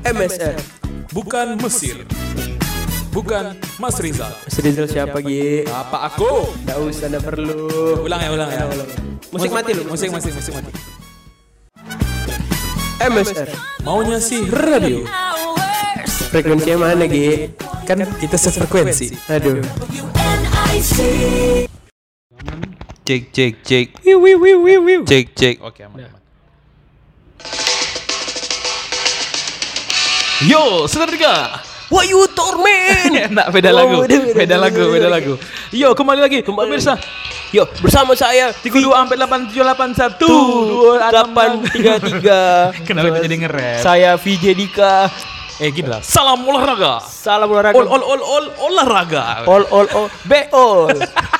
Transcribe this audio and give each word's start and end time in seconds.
MSR. 0.00 0.56
Bukan 1.12 1.60
Mesir. 1.60 2.08
Bukan 3.12 3.52
Mas 3.76 4.00
Rizal. 4.00 4.32
Mas 4.32 4.56
Rizal 4.56 4.88
siapa 4.88 5.20
Gi? 5.20 5.68
Apa 5.68 6.08
aku? 6.08 6.56
Nggak 6.64 6.78
usah, 6.88 7.06
nggak 7.12 7.24
perlu. 7.26 7.60
Ulang 8.08 8.20
ya, 8.24 8.30
ulang 8.32 8.48
ya. 8.48 8.64
Musik 9.28 9.52
mati 9.52 9.76
lu. 9.76 9.84
Musik, 9.84 10.08
musik, 10.08 10.32
musik 10.32 10.56
mati. 10.56 10.72
MSR. 13.00 13.48
Maunya 13.84 14.16
sih 14.24 14.48
radio. 14.48 15.04
Frekuensinya 16.32 16.88
mana 16.88 17.04
Gi? 17.04 17.52
Kan 17.84 18.06
kita 18.16 18.40
sefrekuensi. 18.40 19.12
Aduh. 19.28 19.60
Cek 23.04 23.22
cek 23.36 23.52
cek. 23.66 23.86
Wiu 24.06 24.16
wiu 24.22 24.36
wiu 24.40 24.58
wiu 24.64 24.80
wiu. 24.80 25.00
Cek 25.04 25.36
cek. 25.36 25.60
Oke, 25.60 25.84
aman. 25.84 26.19
Yo, 30.42 30.88
setertiga. 30.88 31.60
Wah 31.90 32.00
you 32.00 32.22
torment. 32.32 33.12
Enak 33.28 33.50
beda 33.54 33.70
Oh, 33.70 33.76
lagu. 33.76 33.96
beda, 34.00 34.16
beda, 34.16 34.34
Beda 34.38 34.56
lagu, 34.56 34.78
beda, 34.78 34.88
beda 34.88 34.96
beda. 34.96 35.08
lagu. 35.10 35.32
Yo, 35.70 35.88
kembali 35.92 36.20
lagi. 36.22 36.38
Kembali 36.40 36.70
Pemirsa. 36.70 36.94
Yo 37.50 37.66
bersama 37.82 38.14
saya 38.14 38.54
32 38.54 38.94
sampai 38.94 39.18
8781 39.18 41.10
delapan 41.10 41.48
tiga 41.66 41.94
tiga. 41.98 42.40
Kenapa 42.86 43.10
itu 43.10 43.26
jadi 43.26 43.36
ngerem? 43.42 43.78
Saya 43.82 44.10
VJ 44.14 44.44
Dika. 44.54 45.10
Eh 45.58 45.68
gini 45.68 45.90
lah. 45.90 45.98
Salam 46.00 46.46
olahraga. 46.46 47.02
Salam 47.02 47.50
olahraga. 47.50 47.74
Ol 47.74 47.90
ol 47.90 48.02
ol 48.06 48.20
ol 48.22 48.44
olahraga. 48.64 49.42
all 49.44 49.66
all 49.66 49.86
all 49.90 50.06
be 50.24 50.46
all. 50.54 50.86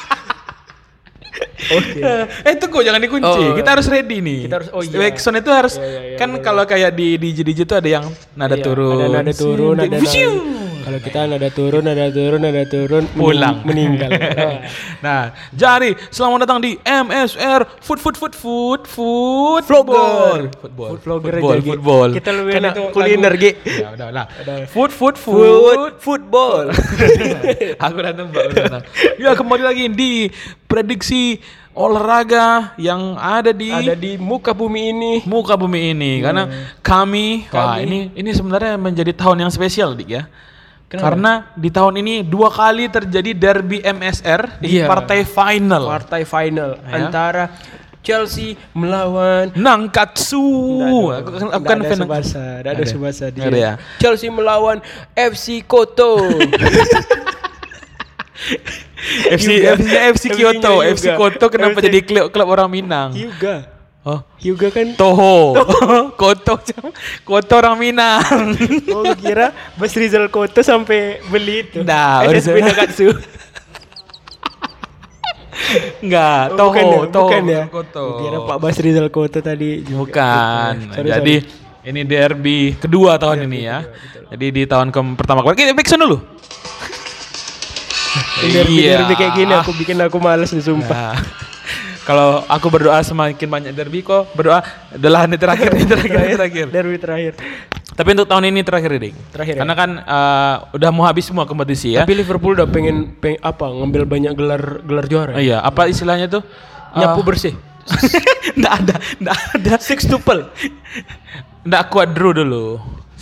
Oke. 1.70 2.00
eh 2.48 2.54
tunggu 2.58 2.82
jangan 2.82 3.00
dikunci. 3.00 3.42
Oh. 3.46 3.54
Kita 3.54 3.68
harus 3.72 3.86
ready 3.86 4.18
nih. 4.18 4.40
Kita 4.46 4.54
harus- 4.58 4.70
oh 4.70 4.82
iya. 4.82 4.96
Backsound 4.96 5.36
itu 5.38 5.50
harus 5.50 5.74
Iya, 5.76 5.86
iya, 5.86 6.00
iya, 6.02 6.18
kan 6.18 6.28
iya, 6.30 6.42
kalau 6.42 6.62
kayak 6.64 6.90
di 6.92 7.08
di 7.16 7.28
DJ 7.32 7.62
itu 7.62 7.74
ada 7.74 7.88
yang 7.88 8.04
nada 8.34 8.56
Iya, 8.56 8.64
turun. 8.64 8.94
Ada 8.96 9.06
nada 9.12 9.32
turun, 9.32 9.74
ada 9.74 9.86
nada. 9.86 9.98
Fusiu. 9.98 10.32
Kalau 10.80 10.96
kita 10.98 11.20
nada 11.28 11.48
turun, 11.52 11.82
nada 11.84 12.06
turun, 12.08 12.40
nada 12.40 12.64
turun, 12.64 13.04
Pulang. 13.12 13.62
meninggal. 13.62 14.10
nah, 15.04 15.28
jadi 15.52 15.92
selamat 16.08 16.48
datang 16.48 16.58
di 16.58 16.80
MSR 16.80 17.68
Food 17.78 18.00
Food 18.00 18.16
Food 18.16 18.34
Food 18.34 18.80
Food 18.88 19.62
Vlogger. 19.68 20.48
Football. 20.56 20.88
Food 20.90 21.02
vlogger 21.04 21.32
football, 21.36 21.54
aja, 21.54 21.68
football. 21.68 22.08
Kita 22.16 22.30
lebih 22.32 22.52
enak 22.58 22.72
itu 22.72 22.82
kuliner, 22.90 23.32
lagu- 23.36 23.44
Gi. 23.44 23.50
Ya 23.76 23.88
udah 23.92 24.08
lah. 24.08 24.26
Food 24.66 24.90
Food 24.90 25.16
Food. 25.20 25.36
Food, 25.36 25.92
football. 26.00 26.64
Aku 27.84 27.94
udah 27.94 28.12
nembak, 28.16 28.44
udah. 28.48 28.82
Ya 29.20 29.30
kembali 29.36 29.62
lagi 29.62 29.84
di 29.92 30.32
prediksi 30.64 31.38
olahraga 31.70 32.74
yang 32.76 33.14
ada 33.14 33.54
di 33.54 33.70
ada 33.70 33.94
di 33.94 34.18
muka 34.18 34.50
bumi 34.50 34.90
ini. 34.90 35.12
muka 35.22 35.54
bumi 35.54 35.94
ini 35.94 36.18
karena 36.18 36.44
kami, 36.82 37.46
wah 37.48 37.78
Kami. 37.78 37.86
ini 37.86 37.98
ini 38.12 38.30
sebenarnya 38.34 38.74
menjadi 38.74 39.14
tahun 39.14 39.46
yang 39.46 39.52
spesial 39.54 39.94
dik 39.94 40.10
ya 40.10 40.24
Kenapa? 40.90 41.02
karena 41.06 41.32
di 41.54 41.70
tahun 41.70 41.94
ini 42.02 42.14
dua 42.26 42.50
kali 42.50 42.90
terjadi 42.90 43.30
derby 43.32 43.78
MSR 43.80 44.58
di 44.58 44.82
Iya. 44.82 44.90
partai 44.90 45.22
final 45.22 45.86
Partai 45.86 46.26
final 46.26 46.82
Ya. 46.82 47.06
antara 47.06 47.44
Chelsea 48.02 48.58
melawan 48.74 49.54
Nankatsu 49.54 50.42
aku 51.14 51.30
kan 51.30 51.46
aku 51.52 51.64
kan 51.64 51.78
ada 51.78 51.86
fan 51.86 51.98
Subasa, 52.02 52.44
ada 52.58 52.68
Ada. 52.74 52.84
Subasa 52.84 53.24
di 53.30 53.38
Nggak 53.38 53.52
ada 53.52 53.60
ya? 53.60 53.72
Chelsea 54.00 54.26
melawan 54.28 54.82
FC 55.14 55.62
Koto. 55.62 56.18
FC 59.36 59.48
Hyuga. 59.54 59.70
FC 59.74 59.88
FC 60.10 60.24
Kyoto 60.30 60.72
FC. 60.82 61.04
Kyoto 61.10 61.46
kenapa 61.46 61.78
FC 61.78 61.86
jadi 61.86 61.98
klub 62.00 62.26
klub 62.28 62.48
orang 62.48 62.68
Minang 62.68 63.10
Hyuga. 63.12 63.68
oh 64.02 64.20
Hyuga 64.36 64.68
kan 64.68 64.86
Toho 64.94 65.56
Koto 66.20 66.54
Koto 67.22 67.54
orang 67.54 67.76
Minang 67.76 68.24
Oh 68.96 69.04
kira 69.14 69.52
Bas 69.74 69.92
Rizal 69.92 70.28
Koto 70.28 70.60
sampai 70.60 71.20
beli 71.26 71.62
itu. 71.62 71.80
Nah, 71.80 72.24
NSB 72.24 72.56
udah- 72.56 72.68
Nakatsu. 72.70 73.08
enggak 76.00 76.44
Oh, 76.50 76.56
Toho 76.56 76.68
bukan 76.70 76.84
ya, 76.86 77.00
Toho 77.06 77.22
bukan 77.22 77.42
ya. 77.46 77.62
Koto 77.68 78.04
Kira 78.18 78.38
Pak 78.42 78.56
Bas 78.58 78.76
Rizal 78.78 79.08
Koto 79.08 79.38
tadi. 79.40 79.70
juga. 79.80 79.96
Bukan. 80.00 80.72
Sorry, 80.90 81.08
Jadi 81.10 81.34
sorry. 81.38 81.88
ini 81.88 82.00
derby 82.02 82.58
kedua 82.74 83.16
tahun 83.16 83.44
ini 83.44 83.58
ya. 83.62 83.78
Jadi 84.30 84.46
di 84.50 84.62
tahun 84.64 84.88
ke 84.88 84.98
pertama 85.14 85.40
kemarin 85.40 85.58
kita 85.58 85.74
backsound 85.74 86.02
dulu. 86.02 86.18
Ini 88.40 88.50
derby, 88.52 88.74
Iya. 88.76 88.96
derby 88.98 89.14
kayak 89.14 89.32
gini 89.34 89.52
aku 89.52 89.72
bikin 89.74 89.96
aku 89.98 90.18
males 90.18 90.50
nih 90.50 90.64
sumpah. 90.64 91.14
Nah, 91.14 91.22
kalau 92.02 92.42
aku 92.44 92.66
berdoa 92.68 92.98
semakin 93.00 93.46
banyak 93.46 93.72
derby 93.72 94.00
kok 94.00 94.32
berdoa 94.32 94.60
adalah 94.90 95.24
ini 95.24 95.36
terakhir 95.36 95.70
ini 95.72 95.86
terakhir 95.86 96.18
ini 96.18 96.34
terakhir. 96.34 96.66
derby 96.68 96.96
terakhir. 96.96 97.32
Tapi 97.90 98.08
untuk 98.16 98.26
tahun 98.26 98.48
ini 98.48 98.64
terakhir 98.64 98.90
Dik. 98.96 99.14
Terakhir 99.30 99.54
ya? 99.54 99.60
Karena 99.60 99.74
kan 99.76 99.90
eh, 99.94 100.54
udah 100.72 100.90
mau 100.90 101.04
habis 101.04 101.28
semua 101.28 101.44
kompetisi 101.44 101.94
ya. 101.94 102.02
Tapi 102.02 102.16
Liverpool 102.16 102.56
udah 102.56 102.64
pengen, 102.64 103.12
pengen 103.14 103.38
apa 103.40 103.68
ngambil 103.68 104.02
banyak 104.08 104.32
gelar 104.32 104.62
gelar 104.82 105.04
juara. 105.04 105.32
Oh, 105.36 105.42
iya, 105.42 105.60
apa 105.60 105.84
istilahnya 105.84 106.26
tuh? 106.26 106.42
Nyapu 106.96 107.20
Eh, 107.20 107.26
bersih. 107.26 107.54
Nggak 108.58 108.74
ada, 108.82 108.94
nggak 109.18 109.36
ada. 109.54 109.72
Sextuple. 109.78 110.48
Nggak 111.62 111.82
quadru 111.88 112.30
dulu. 112.32 112.80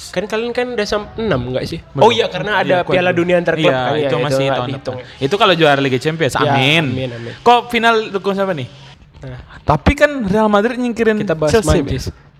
Kan 0.08 0.24
kalian 0.24 0.50
kan 0.50 0.66
udah 0.70 0.86
sam 0.86 1.02
6 1.12 1.26
enggak 1.26 1.64
sih? 1.66 1.78
Oh 1.94 2.08
iya 2.08 2.26
karena 2.26 2.62
ada 2.62 2.80
Iya, 2.80 2.86
Piala. 2.86 3.10
Dunia 3.10 3.36
antar 3.36 3.54
klub 3.54 3.66
Iya, 3.66 3.82
kan 3.82 3.94
itu 3.96 4.06
ya, 4.08 4.22
masih 4.22 4.42
nggak 4.44 4.56
tahun 4.56 4.70
depan. 4.72 4.94
Itu 5.18 5.34
kalau 5.34 5.54
juara 5.54 5.80
Liga 5.80 5.98
Champions. 5.98 6.34
Ya, 6.34 6.46
Amin. 6.48 6.84
amin, 6.88 7.10
amin. 7.12 7.32
Kok 7.38 7.60
final 7.68 7.94
dukung 8.08 8.32
siapa 8.32 8.52
nih? 8.52 8.68
Nah, 9.18 9.38
Tapi 9.60 9.92
kan 9.92 10.10
Real 10.24 10.46
Madrid 10.46 10.78
nyingkirin 10.78 11.18
Kita 11.18 11.34
bahas 11.34 11.50
Chelsea. 11.52 11.82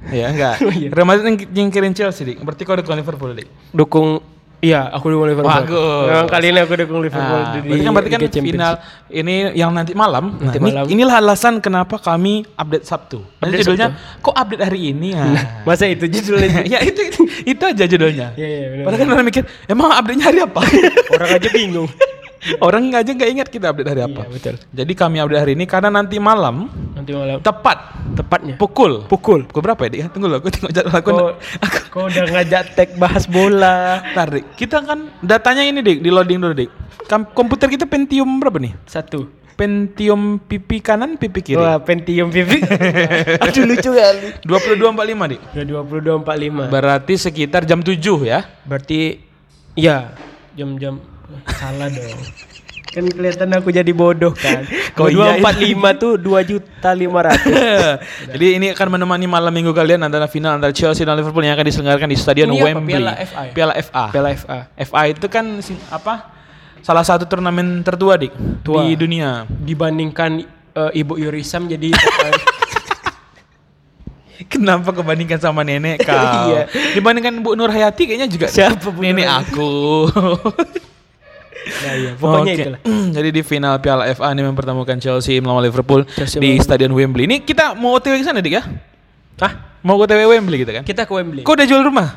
Iya, 0.09 0.31
enggak. 0.31 0.55
Oh, 0.63 0.71
iya. 0.71 0.89
Real 0.89 1.05
Madrid 1.05 1.25
nying- 1.27 1.51
nyingkirin 1.51 1.93
Chelsea, 1.93 2.23
Dik. 2.25 2.39
Berarti 2.41 2.63
kau 2.63 2.79
dukung 2.79 2.95
Liverpool, 2.95 3.35
Dik. 3.35 3.49
dukung 3.71 4.23
Iya, 4.59 4.91
aku 4.91 5.15
dukung 5.15 5.31
Liverpool. 5.31 5.55
Bagus. 5.55 6.07
Memang 6.11 6.27
kali 6.27 6.47
ini 6.51 6.59
aku 6.59 6.75
dukung 6.75 6.99
Liverpool 6.99 7.39
Nah, 7.39 7.55
di 7.55 7.59
berarti 7.63 7.85
kan 7.87 7.93
berarti 7.95 8.11
kan 8.11 8.21
Liga 8.21 8.41
final 8.43 8.73
ini 9.07 9.35
yang 9.55 9.71
nanti 9.71 9.95
malam. 9.95 10.35
Nah, 10.35 10.51
Nanti 10.51 10.59
ini- 10.59 10.75
malam. 10.75 10.85
inilah 10.91 11.15
alasan 11.23 11.63
kenapa 11.63 11.95
kami 11.97 12.43
update 12.59 12.83
Sabtu. 12.83 13.23
Update 13.39 13.63
judulnya 13.63 13.95
kok 14.19 14.35
update 14.35 14.63
hari 14.67 14.91
ini 14.91 15.15
ya. 15.15 15.27
Masa 15.63 15.87
itu 15.87 16.11
judulnya? 16.11 16.67
ya 16.75 16.83
itu, 16.83 17.01
itu 17.07 17.21
itu 17.47 17.63
aja 17.63 17.85
judulnya. 17.87 18.35
Iya, 18.35 18.49
iya, 18.51 18.67
benar. 18.75 18.85
Padahal 18.91 18.99
kan 18.99 19.09
orang 19.15 19.27
mikir, 19.31 19.43
emang 19.71 19.95
update-nya 19.95 20.25
hari 20.27 20.39
apa? 20.43 20.61
Orang 21.15 21.29
aja 21.39 21.49
bingung. 21.55 21.87
orang 22.67 22.91
aja 22.93 23.11
nggak 23.11 23.31
ingat 23.31 23.49
kita 23.49 23.71
update 23.71 23.89
hari 23.89 24.03
apa. 24.03 24.23
Iya, 24.25 24.31
betul. 24.31 24.55
Jadi 24.71 24.93
kami 24.93 25.17
update 25.19 25.41
hari 25.41 25.53
ini 25.55 25.65
karena 25.65 25.89
nanti 25.89 26.17
malam 26.17 26.71
Nanti 26.93 27.11
malam 27.15 27.39
tepat 27.41 27.79
tepatnya. 28.15 28.55
pukul 28.59 29.07
Pukul. 29.07 29.47
pukul 29.47 29.63
berapa 29.63 29.81
ya? 29.87 29.91
Dik? 29.91 30.01
Tunggu 30.11 30.27
loh, 30.27 30.39
aku 30.39 30.49
tengok 30.51 30.73
jadwal 30.73 30.97
aku. 30.99 31.11
Kau, 31.11 31.29
kau 31.95 32.03
udah 32.07 32.25
ngajak 32.29 32.75
tag 32.75 32.91
bahas 32.97 33.25
bola. 33.25 34.01
Ntar, 34.13 34.29
Dik. 34.35 34.45
Kita 34.55 34.83
kan 34.83 35.11
datanya 35.21 35.63
ini 35.63 35.81
dik, 35.81 35.99
di 36.03 36.11
loading 36.11 36.39
dulu 36.39 36.55
dik. 36.55 36.71
Kam- 37.07 37.31
komputer 37.31 37.69
kita 37.69 37.87
Pentium 37.87 38.29
berapa 38.39 38.59
nih? 38.59 38.75
Satu. 38.85 39.31
Pentium 39.59 40.39
pipi 40.39 40.79
kanan, 40.79 41.19
pipi 41.19 41.43
kiri. 41.43 41.59
Wah, 41.59 41.83
Pentium 41.83 42.31
Vivi. 42.31 42.63
Aduh 43.43 43.67
lucu 43.67 43.91
kali. 43.91 44.39
2245 44.47 45.31
dik. 45.35 45.41
Udah 45.51 45.65
22.45. 46.23 46.71
Berarti 46.71 47.15
sekitar 47.19 47.67
jam 47.67 47.83
7 47.83 47.99
ya. 48.23 48.47
Berarti 48.63 49.19
iya 49.75 50.15
jam-jam 50.55 51.03
salah 51.49 51.89
dong. 51.93 52.21
Kan 52.89 53.05
kelihatan 53.05 53.53
aku 53.53 53.69
jadi 53.69 53.93
bodoh 53.93 54.33
kan. 54.33 54.65
Kalau 54.97 55.13
iya, 55.13 55.37
245 55.45 56.03
tuh 56.03 56.13
2 56.17 56.51
juta 56.51 56.91
500. 56.97 58.33
Jadi 58.33 58.47
ini 58.57 58.67
akan 58.73 58.89
menemani 58.97 59.29
malam 59.29 59.53
minggu 59.53 59.77
kalian 59.77 60.01
antara 60.09 60.25
final 60.25 60.57
antara 60.57 60.73
Chelsea 60.73 61.05
dan 61.05 61.13
Liverpool 61.21 61.45
yang 61.45 61.53
akan 61.53 61.69
diselenggarakan 61.69 62.09
di 62.09 62.17
Stadion 62.17 62.49
Ini? 62.49 62.65
Wembley. 62.65 62.97
Piala 62.97 63.13
FA 63.29 63.43
ya? 63.45 63.53
Piala 63.53 63.73
FA. 63.77 64.05
Piala 64.09 64.29
FA. 64.35 64.59
FA 64.73 65.01
itu 65.05 65.27
kan 65.29 65.45
apa? 65.93 66.33
Salah 66.81 67.05
satu 67.05 67.29
turnamen 67.29 67.85
tertua 67.85 68.17
dik 68.17 68.33
Tua. 68.65 68.89
di 68.89 68.97
dunia. 68.97 69.45
Dibandingkan 69.47 70.49
eh, 70.73 71.01
Ibu 71.05 71.21
Yurisam 71.21 71.69
jadi 71.69 71.93
Kenapa 74.49 74.97
kebandingkan 74.97 75.37
sama 75.45 75.61
nenek 75.61 76.09
kau? 76.09 76.17
Iya. 76.17 76.73
Dibandingkan 76.97 77.45
Bu 77.45 77.53
Nur 77.53 77.69
Hayati 77.69 78.09
kayaknya 78.09 78.33
juga 78.33 78.49
Siapa 78.49 78.89
Bu 78.89 79.05
nenek 79.05 79.29
aku. 79.29 80.09
Nah, 81.59 81.95
iya, 81.95 82.11
pokoknya 82.15 82.45
Oke. 82.47 82.63
itulah. 82.63 82.81
Jadi 83.17 83.29
di 83.31 83.43
final 83.43 83.75
Piala 83.79 84.09
FA 84.11 84.31
ini 84.31 84.43
mempertemukan 84.43 84.97
Chelsea 84.97 85.37
melawan 85.37 85.61
Liverpool 85.61 86.03
Chelsea 86.09 86.39
di 86.39 86.57
Stadion 86.59 86.91
Wembley. 86.91 87.25
Ini 87.25 87.43
kita 87.43 87.75
mau 87.75 87.95
OTW 87.95 88.17
ke 88.17 88.25
sana 88.25 88.39
dik 88.39 88.55
ya? 88.55 88.65
Hah? 89.39 89.53
Mau 89.81 89.95
OTW 89.97 90.29
Wembley 90.29 90.59
gitu 90.59 90.73
kan? 90.73 90.83
Kita 90.83 91.03
ke 91.03 91.13
Wembley. 91.13 91.43
Kok 91.43 91.55
udah 91.55 91.67
jual 91.67 91.83
rumah? 91.83 92.09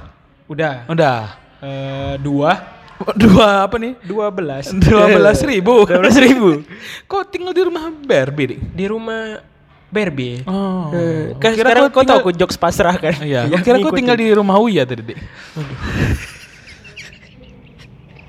Udah. 0.46 0.88
Udah. 0.88 1.20
Eh, 1.60 2.14
dua 2.18 2.58
Dua 3.22 3.66
apa 3.66 3.76
nih? 3.76 3.98
dua 4.02 4.30
belas 4.30 4.70
Dua 4.88 5.06
belas 5.08 5.42
ribu. 5.42 5.86
dua 5.86 6.00
belas 6.00 6.18
ribu 6.22 6.62
Kok 7.06 7.24
tinggal 7.28 7.52
di 7.52 7.62
rumah 7.62 7.90
Barbie 7.92 8.46
dik? 8.48 8.60
di 8.72 8.86
rumah 8.86 9.42
Barbie 9.88 10.42
Oh. 10.46 10.90
Eh, 10.90 11.34
Gua 11.34 11.38
kan 11.38 11.52
sekarang 11.52 11.90
kau 11.90 12.02
tahu 12.02 12.18
aku 12.20 12.32
jokes 12.32 12.56
pasrah 12.56 12.96
kan 12.96 13.14
Iya. 13.20 13.46
Kira 13.60 13.78
kau 13.78 13.92
tinggal 13.92 14.16
di 14.16 14.32
rumah 14.32 14.58
Uya 14.58 14.86
tadi 14.86 15.04
dik. 15.04 15.20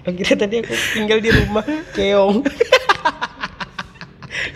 Akhirnya 0.02 0.37
tadi 0.37 0.54
aku 0.58 0.75
tinggal 0.93 1.19
di 1.19 1.31
rumah 1.31 1.64
keong 1.93 2.43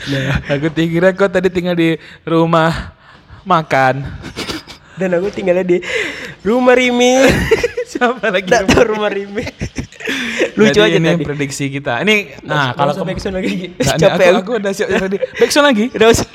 Nah, 0.06 0.24
aku 0.48 0.66
kira 0.72 1.10
kau 1.12 1.26
tadi 1.26 1.48
tinggal 1.48 1.74
di 1.74 1.94
rumah 2.22 2.94
makan. 3.42 4.06
dan 4.96 5.12
aku 5.12 5.28
tinggalnya 5.28 5.62
di 5.62 5.78
rumah 6.40 6.72
Rimi 6.72 7.26
Siapa 7.86 8.28
lagi? 8.28 8.44
Nggak 8.44 8.64
tahu 8.66 8.82
rumah 8.88 9.08
Rime. 9.08 9.46
Lucu 10.58 10.72
Jadi 10.74 10.80
aja 10.80 10.96
ini 10.96 11.08
tadi. 11.12 11.22
prediksi 11.22 11.64
kita. 11.68 12.00
Ini 12.00 12.42
nah 12.42 12.72
kalau 12.72 12.90
kalau 12.90 13.04
kem- 13.04 13.08
backsound 13.12 13.34
lagi. 13.36 13.54
Nggak, 13.72 13.96
Capek 13.96 14.26
aku, 14.26 14.38
aku 14.40 14.52
udah 14.58 14.72
siap 14.72 14.88
tadi. 14.90 15.16
Backsound 15.36 15.66
lagi? 15.66 15.84
Udah 15.92 16.06
usah. 16.08 16.28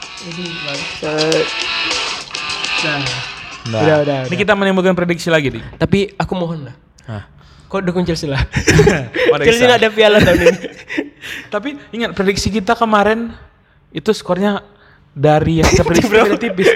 Nah, 2.81 3.00
Nah, 3.62 3.78
Udah, 3.80 3.98
udah, 4.02 4.18
Ini 4.22 4.28
udah. 4.28 4.40
kita 4.42 4.54
menimbulkan 4.56 4.98
prediksi 4.98 5.30
lagi, 5.30 5.54
Dik. 5.54 5.78
tapi 5.78 6.10
aku 6.16 6.34
mohon 6.34 6.66
lah. 6.66 6.75
Kok 7.72 7.88
dukung 7.88 8.04
Chelsea 8.04 8.28
lah? 8.28 8.44
Chelsea 9.48 9.64
ada 9.64 9.88
piala 9.88 10.20
tahun 10.20 10.44
ini. 10.44 10.60
Tapi 11.54 11.80
ingat 11.96 12.12
prediksi 12.12 12.52
kita 12.52 12.76
kemarin 12.76 13.32
itu 13.96 14.12
skornya 14.12 14.60
dari 15.16 15.64
yang 15.64 15.68
kita 15.72 15.88
prediksi 15.88 16.12
beda 16.20 16.36
tipis. 16.36 16.68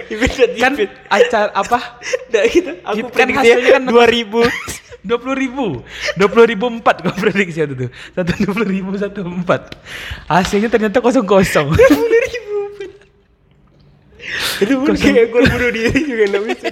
Kan 0.55 0.79
acara 1.11 1.51
apa? 1.51 1.99
Nah, 2.31 2.43
gitu. 2.47 2.71
Aku 2.79 3.11
kan 3.11 3.27
hasilnya 3.27 3.71
kan 3.75 3.83
2000. 3.91 4.87
dua 5.05 5.21
puluh 5.21 5.37
ribu, 5.37 5.85
dua 6.17 6.25
puluh 6.25 6.49
ribu 6.49 6.65
empat 6.65 7.05
kau 7.05 7.13
prediksi 7.13 7.61
waktu 7.61 7.77
itu, 7.77 7.87
satu 8.17 8.41
dua 8.41 8.53
puluh 8.57 8.69
ribu 8.73 8.89
satu 8.97 9.21
empat, 9.21 9.77
hasilnya 10.25 10.65
ternyata 10.65 10.97
kosong 10.97 11.29
kosong. 11.29 11.77
Itu 14.57 14.81
pun 14.81 14.97
kayak 14.97 15.29
gol 15.29 15.45
bunuh 15.45 15.69
diri 15.69 15.99
juga 16.09 16.23
nggak 16.25 16.43
bisa. 16.49 16.67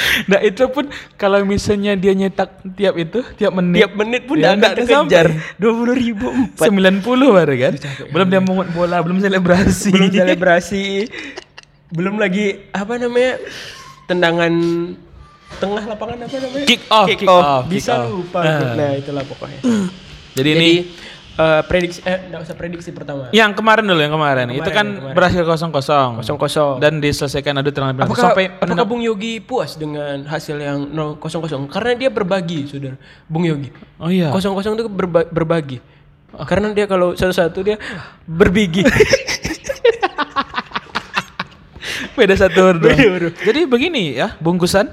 Nah 0.30 0.38
itu 0.40 0.64
pun 0.68 0.88
kalau 1.14 1.42
misalnya 1.42 1.92
dia 1.94 2.12
nyetak 2.12 2.48
tiap 2.72 2.94
itu 2.96 3.20
tiap 3.34 3.52
menit, 3.52 3.84
Tiap 3.84 3.92
menit 3.94 4.22
pun 4.24 4.36
dia 4.36 4.52
nggak 4.52 4.72
terkejar. 4.78 5.26
Dua 5.56 5.72
puluh 5.72 5.94
ribu 5.94 6.26
empat. 6.28 6.66
sembilan 6.66 6.94
puluh 7.00 7.28
baru 7.32 7.54
kan, 7.58 7.74
belum 8.08 8.26
dia 8.28 8.40
mungut 8.40 8.68
bola, 8.70 9.00
belum 9.00 9.18
selebrasi, 9.18 9.90
Belum 9.90 10.10
selebrasi. 10.20 10.84
Belum 11.88 12.16
lagi 12.16 12.72
apa 12.72 12.96
namanya 12.96 13.36
tendangan 14.06 14.52
tengah 15.52 15.84
lapangan 15.84 16.18
apa 16.24 16.36
namanya? 16.38 16.64
Kick 16.64 16.82
off, 16.88 17.06
Kick 17.06 17.20
kick 17.20 17.28
off. 17.28 17.44
off, 17.44 17.62
Bisa 17.68 17.92
kick 17.92 18.00
off. 18.00 18.10
lupa. 18.10 18.40
Ah. 18.40 18.72
Nah 18.72 18.90
itulah 18.96 19.24
pokoknya. 19.24 19.60
Jadi, 19.60 19.76
Jadi 20.32 20.50
ini 20.50 20.70
eh, 21.32 21.62
prediksi 21.62 22.00
eh 22.02 22.18
nggak 22.24 22.40
usah 22.40 22.54
prediksi 22.54 22.90
pertama. 22.90 23.28
yang 23.30 23.50
kemarin 23.50 23.84
dulu 23.84 23.98
yang 23.98 24.10
kemarin, 24.10 24.46
itu 24.48 24.58
Kemarin, 24.58 24.72
kan 24.72 24.84
yang 24.84 24.96
kemarin. 24.98 25.14
berakhir 25.14 25.42
kosong 25.44 25.70
kosong, 25.70 26.10
Kosong 26.18 26.38
kosong. 26.38 26.74
dan 26.78 26.98
diselesaikan 26.98 27.54
adu 27.54 27.70
tendangan 27.70 27.94
penalti 27.94 28.10
Apakah, 28.10 28.24
sampai 28.28 28.44
apakah 28.54 28.84
Bung 28.84 29.00
Yogi 29.00 29.38
puas 29.38 29.74
dengan 29.74 30.24
hasil 30.24 30.56
yang 30.56 30.78
0 30.86 31.16
kosong 31.16 31.40
kosong? 31.40 31.62
Karena 31.66 31.92
dia 31.94 32.08
berbagi, 32.08 32.66
saudara. 32.66 32.96
Bung 33.24 33.44
Yogi. 33.44 33.72
oh 33.96 34.08
iya, 34.08 34.28
Kosong 34.28 34.52
kosong 34.52 34.74
itu 34.74 34.86
berba- 34.86 35.26
berbagi. 35.26 35.80
Karena 36.42 36.70
dia 36.70 36.84
kalau 36.86 37.12
satu-satu 37.12 37.60
dia 37.60 37.76
berbigi. 38.24 38.84
beda 42.12 42.34
satu 42.34 42.72
huruf. 42.72 42.92
Jadi 43.38 43.60
begini 43.64 44.14
ya 44.14 44.36
bungkusan. 44.38 44.88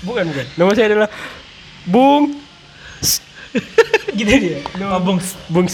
Bukan 0.00 0.24
bukan. 0.26 0.44
Nama 0.54 0.70
saya 0.72 0.86
adalah 0.88 1.08
Bung. 1.84 2.49
gitu 4.18 4.30
dia. 4.30 4.58
Nama 4.78 4.96
Oh, 4.96 5.00
Bung. 5.02 5.18
Bung. 5.50 5.66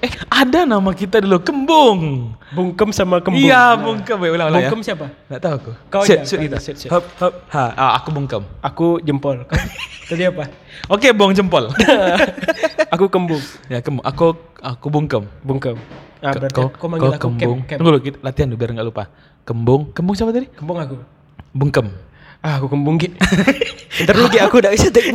Eh 0.00 0.12
ada 0.32 0.64
nama 0.64 0.90
kita 0.96 1.20
dulu 1.20 1.38
Kembung. 1.44 2.32
Bungkem 2.50 2.88
sama 2.90 3.20
Kembung. 3.20 3.44
Iya 3.44 3.76
Bungkem. 3.76 4.16
Ya, 4.16 4.30
ulang 4.32 4.48
ulang 4.48 4.62
ya. 4.64 4.68
Bungkem 4.72 4.80
siapa? 4.80 5.06
Nggak 5.28 5.40
tahu 5.44 5.54
aku. 5.60 5.72
Kau 5.92 6.02
sit 6.08 6.24
kau 6.24 6.40
kita. 6.40 6.56
sit. 6.56 6.88
Hop, 6.88 7.04
hop. 7.20 7.32
Ha, 7.52 7.62
ah, 7.76 7.90
aku 8.00 8.08
Bungkem. 8.08 8.42
Aku 8.64 8.86
jempol. 9.04 9.44
Kau 9.44 9.60
tadi 10.08 10.24
apa? 10.24 10.48
Oke, 10.94 11.12
Bung 11.12 11.36
jempol. 11.36 11.68
aku 12.94 13.04
Kembung. 13.12 13.42
ya, 13.68 13.84
kembung. 13.84 14.04
Aku 14.08 14.32
aku 14.64 14.86
Bungkem. 14.88 15.22
Bungkem. 15.44 15.76
Ah, 16.20 16.36
berarti 16.36 16.56
kau, 16.56 16.68
kau 16.68 16.88
manggil 16.88 17.16
aku 17.16 17.32
kembung. 17.32 17.58
Kem. 17.64 17.68
Kem. 17.68 17.76
Tunggu 17.80 17.90
dulu, 17.96 18.00
kita 18.04 18.16
latihan 18.20 18.46
dulu 18.52 18.58
biar 18.60 18.70
nggak 18.76 18.88
lupa. 18.88 19.04
Kembung. 19.44 19.82
Kembung 19.92 20.14
siapa 20.16 20.32
tadi? 20.32 20.48
Kembung 20.52 20.80
aku. 20.80 20.96
Bungkem. 21.52 21.92
Ah, 22.40 22.56
aku 22.56 22.72
Kembung 22.72 22.96
Gi. 22.96 23.12
Ntar 24.04 24.16
dulu 24.16 24.28
aku 24.32 24.56
udah 24.64 24.72
bisa 24.72 24.88
take. 24.88 25.12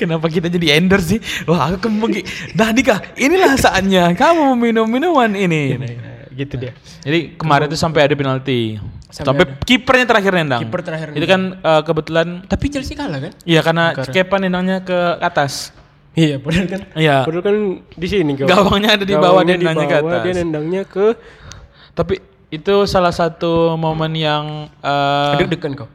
Kenapa 0.00 0.26
kita 0.30 0.46
jadi 0.46 0.78
ender 0.78 1.00
sih? 1.02 1.18
Wah, 1.48 1.70
aku 1.72 1.88
kembung. 1.88 2.14
Ki. 2.14 2.22
Nah, 2.54 2.70
Dika, 2.70 3.02
inilah 3.18 3.58
saatnya 3.58 4.14
kamu 4.14 4.54
meminum 4.54 4.86
minuman 4.86 5.30
ini. 5.34 5.76
Nah, 5.76 6.28
gitu 6.32 6.54
dia. 6.56 6.72
Jadi 7.02 7.36
kemarin 7.36 7.68
itu 7.68 7.78
sampai 7.78 8.08
ada 8.08 8.14
penalti. 8.14 8.78
Sampai 9.12 9.44
Sampai, 9.44 9.44
kipernya 9.68 10.06
terakhir 10.08 10.32
nendang. 10.32 10.60
Kiper 10.64 10.80
terakhir 10.80 11.12
Itu 11.12 11.26
kan 11.28 11.60
eh, 11.60 11.82
kebetulan 11.84 12.48
Tapi 12.48 12.64
Chelsea 12.72 12.96
kalah 12.96 13.20
kan? 13.20 13.32
Iya 13.44 13.60
karena 13.60 13.92
Kepa 13.92 14.40
nendangnya 14.40 14.80
ke 14.80 15.20
atas. 15.20 15.76
Iya, 16.12 16.36
padahal 16.40 16.68
kan. 16.68 16.80
Iya. 16.92 17.16
Padahal 17.24 17.44
kan 17.44 17.56
di 17.96 18.06
sini. 18.08 18.32
Gawangnya 18.36 19.00
ada 19.00 19.04
di 19.04 19.16
bawah, 19.16 19.40
dia 19.44 19.56
nendangnya 19.56 19.88
ke 19.88 19.96
atas. 20.00 20.22
Dia 20.24 20.34
nendangnya 20.40 20.82
ke 20.84 21.06
Tapi 21.92 22.14
itu 22.52 22.74
salah 22.88 23.12
satu 23.12 23.76
momen 23.80 24.12
yang 24.16 24.68
eh, 24.80 25.40
deg-degan 25.40 25.72
kau. 25.76 25.88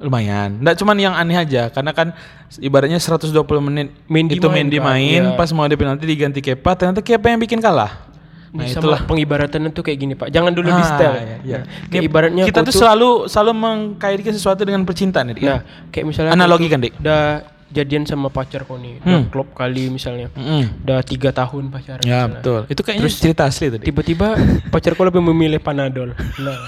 Lumayan. 0.00 0.58
Nggak 0.58 0.76
cuman 0.80 0.96
yang 0.96 1.14
aneh 1.14 1.36
aja 1.36 1.68
karena 1.68 1.92
kan 1.92 2.16
ibaratnya 2.56 2.96
120 2.96 3.30
menit 3.60 3.92
Mendy 4.06 4.36
itu 4.36 4.48
main 4.48 4.64
Mendy 4.64 4.76
kan, 4.76 4.86
main 4.90 5.22
iya. 5.28 5.36
pas 5.36 5.52
mau 5.52 5.62
ada 5.62 5.76
penalti 5.76 6.04
diganti 6.04 6.40
Kepa 6.40 6.72
ternyata 6.74 7.00
Kepa 7.00 7.28
yang 7.28 7.38
bikin 7.38 7.60
kalah. 7.60 8.08
Nah, 8.50 8.66
Ini 8.66 8.74
itulah. 8.74 9.06
pengibaratan 9.06 9.70
itu 9.70 9.78
kayak 9.78 9.94
gini, 9.94 10.18
Pak. 10.18 10.26
Jangan 10.26 10.50
dulu 10.50 10.66
di 10.66 10.74
Ah, 10.74 10.82
setel. 10.82 11.12
iya, 11.14 11.36
iya. 11.46 11.58
Nah, 11.62 11.66
kayak 11.86 12.02
ibaratnya 12.02 12.42
kita 12.42 12.66
tuh 12.66 12.74
selalu 12.74 13.30
selalu 13.30 13.52
mengkaitkan 13.54 14.34
sesuatu 14.34 14.66
dengan 14.66 14.82
percintaan 14.82 15.30
ya, 15.30 15.34
Dik, 15.38 15.42
ya. 15.44 15.50
Nah, 15.54 15.60
kayak 15.94 16.04
misalnya 16.10 16.30
Analogi 16.34 16.66
kan, 16.66 16.82
Dik? 16.82 16.98
Udah 16.98 17.46
jadian 17.70 18.02
sama 18.02 18.26
pacar 18.26 18.66
kau 18.66 18.74
nih, 18.74 18.98
udah 18.98 19.30
klop 19.30 19.54
kali 19.54 19.86
misalnya. 19.86 20.34
Mm-mm. 20.34 20.82
Udah 20.82 20.98
tiga 21.06 21.30
tahun 21.30 21.70
pacaran. 21.70 22.02
Ya 22.02 22.26
misalnya. 22.26 22.34
betul. 22.34 22.60
Itu 22.66 22.80
kayaknya 22.82 23.06
cerita 23.06 23.42
asli 23.46 23.66
tadi. 23.70 23.84
Tiba-tiba 23.86 24.34
pacar 24.66 24.98
kau 24.98 25.06
lebih 25.06 25.22
memilih 25.22 25.62
Panadol. 25.62 26.18
Nah, 26.42 26.58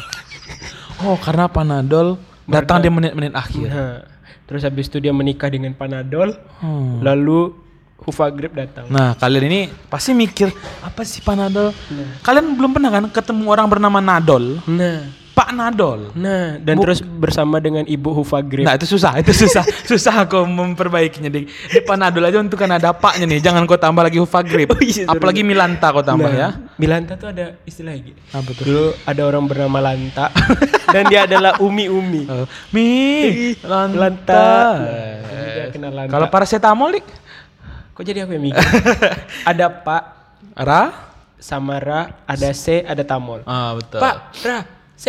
Oh 1.02 1.19
karena 1.19 1.50
Panadol 1.50 2.14
datang 2.44 2.79
di 2.79 2.89
menit-menit 2.89 3.33
akhir. 3.33 3.69
nah, 3.69 3.99
terus 4.44 4.62
habis 4.62 4.87
itu 4.87 4.99
dia 4.99 5.11
menikah 5.11 5.47
dengan 5.47 5.73
Panadol, 5.73 6.35
Hmm. 6.59 7.00
lalu 7.00 7.55
Hufagrip 8.03 8.50
datang. 8.50 8.91
Nah 8.91 9.15
kalian 9.15 9.47
ini 9.47 9.61
pasti 9.87 10.11
mikir 10.11 10.50
apa 10.83 11.06
sih 11.06 11.23
Panadol? 11.23 11.71
Kalian 12.21 12.59
belum 12.59 12.75
pernah 12.75 12.91
kan 12.91 13.06
ketemu 13.06 13.47
orang 13.47 13.71
bernama 13.71 14.03
Nadol? 14.03 14.59
Nah, 14.67 15.06
Pak 15.32 15.49
Nadol. 15.56 16.12
nah 16.12 16.61
dan 16.61 16.76
terus 16.76 17.00
bersama 17.00 17.56
dengan 17.56 17.88
Ibu 17.88 18.20
Hufagrip. 18.20 18.69
Nah 18.69 18.76
itu 18.76 18.84
susah, 18.84 19.17
itu 19.17 19.32
susah, 19.32 19.64
susah 19.90 20.29
aku 20.29 20.44
memperbaikinya 20.44 21.32
dik. 21.32 21.49
Ini 21.49 21.81
Panadol 21.88 22.29
aja 22.29 22.37
untuk 22.37 22.61
kan 22.61 22.69
ada 22.69 22.93
paknya 22.93 23.25
nih, 23.32 23.40
jangan 23.40 23.64
kau 23.64 23.81
tambah 23.81 24.05
lagi 24.05 24.20
Hufagrip. 24.20 24.69
Oh 24.69 24.81
iya. 24.84 25.08
Apalagi 25.08 25.40
Milanta 25.40 25.88
kau 25.88 26.05
tambah 26.05 26.29
Nah, 26.29 26.37
ya. 26.37 26.49
Milanta 26.76 27.17
tuh 27.17 27.32
ada 27.32 27.56
istilah 27.64 27.96
gitu. 27.96 28.17
Apa 28.31 28.50
tuh? 28.52 28.64
Dulu 28.69 28.84
ada 29.08 29.23
orang 29.25 29.44
bernama 29.49 29.79
Lanta 29.81 30.29
dan 30.94 31.02
dia 31.08 31.25
adalah 31.25 31.56
Umi 31.64 31.88
Umi. 31.88 32.23
Eh, 32.29 32.46
Mi, 32.70 32.90
Lanta. 33.64 33.96
Lanta. 33.96 34.49
Lanta. 35.72 36.12
Kalau 36.12 36.27
paracetamol 36.29 36.93
dik, 37.01 37.06
Kok 37.93 38.05
jadi 38.08 38.24
aku 38.24 38.32
yang 38.36 38.44
mikir? 38.48 38.56
ada 39.51 39.67
Pak, 39.69 40.03
Ra? 40.56 41.12
sama 41.43 41.82
Ra, 41.82 42.22
ada 42.22 42.55
C, 42.55 42.86
ada 42.86 43.03
Tamol. 43.03 43.43
Ah 43.44 43.74
betul. 43.74 43.98
Pak, 43.98 44.17
Ra, 44.46 44.58
C, 44.94 45.06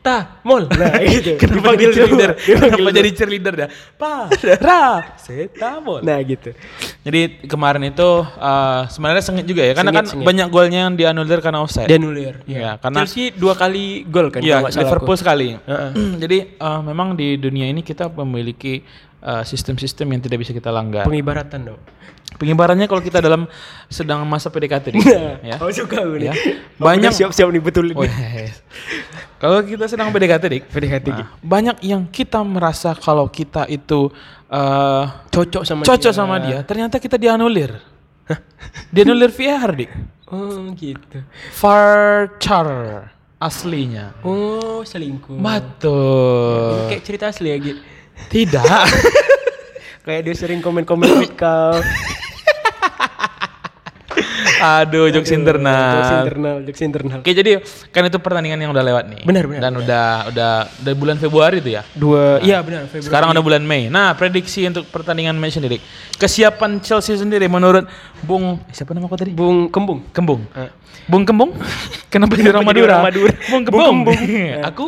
Ta, 0.00 0.40
Mol. 0.48 0.64
Nah, 0.64 0.96
gitu. 1.12 1.36
Kenapa 1.36 1.76
jadi 1.76 1.84
Dipanggil 1.84 1.90
cheerleader? 1.92 2.30
Kenapa 2.40 2.88
jadi 2.88 3.10
cheerleader 3.12 3.52
dah? 3.52 3.68
Pa, 4.00 4.32
ra, 4.64 5.12
setamol. 5.20 6.00
Nah, 6.00 6.16
gitu. 6.24 6.56
Jadi 7.04 7.44
kemarin 7.44 7.84
itu 7.84 8.08
eh, 8.24 8.80
sebenarnya 8.88 9.20
sengit 9.20 9.44
juga 9.44 9.60
ya, 9.60 9.76
karena 9.76 9.92
Sengit, 9.92 10.00
kan 10.00 10.04
sengit. 10.08 10.24
banyak 10.24 10.48
golnya 10.48 10.88
yang 10.88 10.96
dianulir 10.96 11.44
karena 11.44 11.60
offside. 11.60 11.84
Denulir. 11.84 12.40
Iya, 12.48 12.80
karena 12.80 13.04
Chelsea 13.04 13.28
dua 13.36 13.52
kali 13.52 14.08
gol 14.08 14.32
kan? 14.32 14.40
Iya, 14.40 14.72
salah 14.72 14.88
Liverpool 14.88 15.16
aku. 15.16 15.20
sekali. 15.20 15.48
Heeh. 15.60 15.90
Jadi 16.24 16.38
eh, 16.56 16.80
memang 16.80 17.12
di 17.12 17.36
dunia 17.36 17.68
ini 17.68 17.84
kita 17.84 18.08
memiliki 18.08 18.80
eh, 19.20 19.42
sistem-sistem 19.42 20.06
yang 20.08 20.20
tidak 20.20 20.38
bisa 20.38 20.50
kita 20.50 20.68
langgar. 20.68 21.04
Pengibaratan 21.04 21.60
dong. 21.66 21.80
Pengibarannya 22.32 22.86
kalau 22.86 23.00
kita 23.00 23.18
dalam 23.18 23.44
sedang 23.86 24.22
masa 24.22 24.48
PDKT 24.48 24.86
nih, 24.90 25.02
ya. 25.44 25.56
Oh 25.58 25.68
suka 25.68 26.00
gue 26.00 26.18
Ya. 26.20 26.32
nih. 26.32 26.56
Banyak- 26.78 26.80
Banyak 26.80 27.12
siap-siap 27.12 27.48
nih 27.48 27.60
betul 27.60 27.90
Oh, 27.90 28.00
ini. 28.00 28.08
yes. 28.08 28.62
Kalau 29.36 29.60
kita 29.60 29.84
sedang 29.84 30.08
PDKT, 30.08 30.44
Dik. 30.46 30.64
PDKT, 30.68 31.06
nah, 31.10 31.28
banyak 31.38 31.76
yang 31.82 32.06
kita 32.06 32.40
merasa 32.40 32.92
kalau 32.92 33.26
kita 33.26 33.66
itu 33.66 34.08
eh, 34.46 35.04
Cocok 35.28 35.62
sama 35.62 35.82
cocok 35.82 36.00
dia. 36.06 36.16
sama 36.16 36.36
dia, 36.38 36.58
ternyata 36.62 36.96
kita 36.96 37.14
dianulir. 37.14 37.76
dianulir 38.88 39.28
VR, 39.28 39.70
Dik. 39.74 39.90
Oh 40.30 40.70
gitu. 40.72 41.18
Varchar 41.58 42.68
aslinya. 43.36 44.14
Oh 44.22 44.80
selingkuh. 44.82 45.34
Betul. 45.34 46.86
kayak 46.88 47.02
cerita 47.02 47.24
asli 47.26 47.48
ya 47.48 47.58
gitu. 47.58 47.80
Tidak. 48.28 48.64
Kayak 50.04 50.22
dia 50.26 50.34
sering 50.36 50.60
komen-komen 50.60 51.32
kau. 51.38 51.78
Aduh, 54.60 55.08
jokes 55.08 55.32
Jokes 55.32 55.32
internal. 55.32 56.20
internal, 56.28 56.56
jokes 56.68 56.82
internal. 56.84 57.18
Oke, 57.24 57.32
jadi 57.32 57.64
kan 57.88 58.04
itu 58.04 58.20
pertandingan 58.20 58.60
yang 58.60 58.70
udah 58.76 58.84
lewat 58.84 59.04
nih. 59.08 59.20
Benar, 59.24 59.44
benar, 59.48 59.60
Dan 59.64 59.72
udah 59.80 60.06
udah 60.28 60.52
udah 60.84 60.92
bulan 61.00 61.16
Februari 61.16 61.64
itu 61.64 61.80
ya. 61.80 61.82
Dua, 61.96 62.44
iya 62.44 62.60
benar. 62.60 62.84
Februari. 62.92 63.08
Sekarang 63.08 63.28
udah 63.32 63.40
bulan 63.40 63.64
Mei. 63.64 63.88
Nah, 63.88 64.12
prediksi 64.12 64.68
untuk 64.68 64.84
pertandingan 64.92 65.32
Mei 65.40 65.48
sendiri. 65.48 65.80
Kesiapan 66.20 66.84
Chelsea 66.84 67.16
sendiri 67.16 67.48
menurut 67.48 67.88
Bung 68.20 68.60
eh, 68.68 68.74
siapa 68.76 68.92
nama 68.92 69.08
kau 69.08 69.16
tadi? 69.16 69.32
Bung 69.32 69.72
Kembung. 69.72 70.04
Kembung. 70.12 70.44
Eh. 70.52 70.68
Bung 71.08 71.24
Kembung? 71.24 71.56
Kenapa 72.12 72.36
jadi 72.36 72.52
Madura? 72.60 73.00
Madura? 73.00 73.32
Bung 73.48 73.64
Bung 73.64 73.64
Kembung. 73.64 74.12
Kembung. 74.12 74.20
Aku 74.68 74.84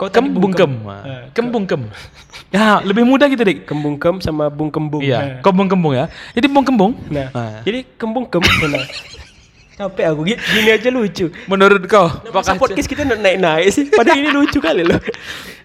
Kau 0.00 0.08
tadi 0.08 0.24
Kembung 0.24 0.56
kem. 0.56 0.72
bungkem. 0.72 0.72
Ah, 0.88 1.28
Kembung 1.30 1.64
kem. 1.68 1.82
Ya, 2.48 2.80
lebih 2.80 3.04
mudah 3.04 3.28
gitu, 3.28 3.44
Dik. 3.44 3.68
Kembung 3.68 3.94
kem 3.94 4.16
sama 4.18 4.48
bung 4.48 4.72
kembung. 4.72 5.04
Iya, 5.04 5.38
kembung 5.38 5.68
kembung 5.68 5.92
ya. 5.92 6.08
Jadi 6.32 6.46
bung 6.48 6.64
kembung. 6.64 6.96
Nah, 7.06 7.28
Ah. 7.30 7.60
jadi 7.60 7.84
kembung 7.94 8.24
kem. 8.24 8.40
Nah. 8.40 8.80
Sampai 9.76 10.04
aku 10.04 10.24
gi- 10.24 10.36
gini 10.36 10.70
aja 10.70 10.88
lucu. 10.88 11.28
Menurut 11.44 11.84
kau, 11.84 12.08
Masa 12.28 12.52
podcast 12.52 12.84
kita 12.84 13.04
naik-naik 13.04 13.68
sih? 13.70 13.88
Padahal 13.88 14.16
ini 14.18 14.28
lucu 14.30 14.56
kali 14.56 14.84
loh. 14.84 15.00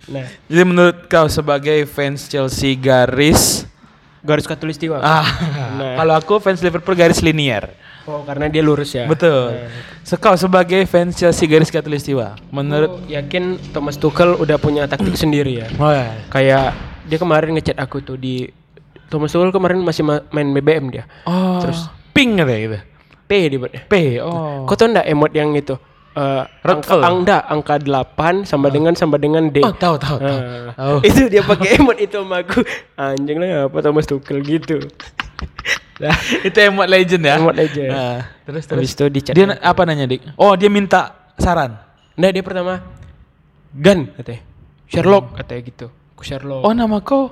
Nah, 0.05 0.23
Jadi 0.45 0.63
menurut 0.63 1.07
kau 1.07 1.27
sebagai 1.27 1.83
fans 1.85 2.27
Chelsea 2.27 2.75
garis 2.75 3.63
garis 4.19 4.43
katulistiwa. 4.43 4.99
ah, 4.99 5.27
Nah. 5.75 5.95
kalau 5.95 6.13
aku 6.13 6.33
fans 6.39 6.59
Liverpool 6.59 6.93
garis 6.93 7.19
linier. 7.19 7.71
Oh, 8.05 8.21
karena 8.21 8.45
dia 8.45 8.61
lurus 8.61 8.93
ya. 8.93 9.05
Betul. 9.05 9.65
So, 10.01 10.15
kau 10.15 10.33
sebagai 10.33 10.85
fans 10.85 11.17
Chelsea 11.17 11.45
garis 11.45 11.67
katulistiwa, 11.67 12.37
menurut 12.49 13.01
Aku 13.01 13.09
yakin 13.09 13.57
Thomas 13.71 13.97
Tuchel 13.97 14.37
udah 14.37 14.55
punya 14.55 14.85
taktik 14.85 15.17
sendiri 15.17 15.65
ya. 15.65 15.67
Oh, 15.75 15.89
ya. 15.89 16.13
Kayak 16.29 16.77
dia 17.03 17.17
kemarin 17.17 17.53
ngechat 17.53 17.75
aku 17.75 17.99
tuh 17.99 18.13
di 18.13 18.45
Thomas 19.09 19.29
Tuchel 19.29 19.49
kemarin 19.49 19.81
masih 19.81 20.05
ma- 20.05 20.25
main 20.29 20.49
BBM 20.51 20.93
dia. 20.93 21.09
Oh, 21.25 21.57
Terus- 21.59 21.89
pink 22.13 22.37
katanya 22.37 22.59
gitu. 22.61 22.77
P 23.25 23.31
di. 23.49 23.57
P. 23.57 23.93
Oh. 24.21 24.63
Kau 24.63 24.77
tau 24.77 24.85
enggak 24.85 25.09
emot 25.09 25.33
yang 25.33 25.49
itu? 25.51 25.73
Eh 26.15 26.43
angka, 26.63 26.95
angda, 27.03 27.37
angka 27.43 27.75
8 27.75 28.47
sama 28.47 28.71
dengan 28.71 28.95
sama 28.95 29.19
dengan 29.19 29.51
D. 29.51 29.59
Oh, 29.59 29.73
tahu 29.73 29.99
tahu 29.99 30.15
tahu. 30.15 30.37
Ah, 30.39 30.71
Tahu. 30.71 30.95
Itu 31.11 31.27
dia 31.27 31.43
pakai 31.43 31.75
emot 31.75 31.99
itu 31.99 32.15
sama 32.15 32.39
aku. 32.39 32.63
Anjing 32.95 33.35
lah 33.35 33.67
apa 33.67 33.77
Thomas 33.81 34.07
Tuchel 34.07 34.39
gitu. 34.39 34.79
Itu 36.47 36.57
emot 36.59 36.87
legend 36.91 37.23
ya. 37.23 37.35
Emot 37.39 37.55
legend. 37.55 37.89
Nah, 37.91 38.19
terus 38.43 38.63
terus. 38.67 38.79
habis 38.79 38.91
itu 38.91 39.05
dicat. 39.07 39.33
Dia 39.33 39.45
apa 39.63 39.81
nanya, 39.87 40.05
Dik? 40.05 40.35
Oh, 40.35 40.53
dia 40.59 40.67
minta 40.67 41.31
saran. 41.39 41.79
Nah, 42.19 42.29
dia 42.31 42.43
pertama 42.43 42.83
Gan 43.75 44.11
katanya. 44.15 44.41
Sherlock 44.87 45.35
katanya 45.39 45.61
gitu. 45.67 45.87
Aku 46.15 46.23
Sherlock. 46.23 46.61
Oh, 46.63 46.71
nama 46.71 46.99
kau 47.03 47.31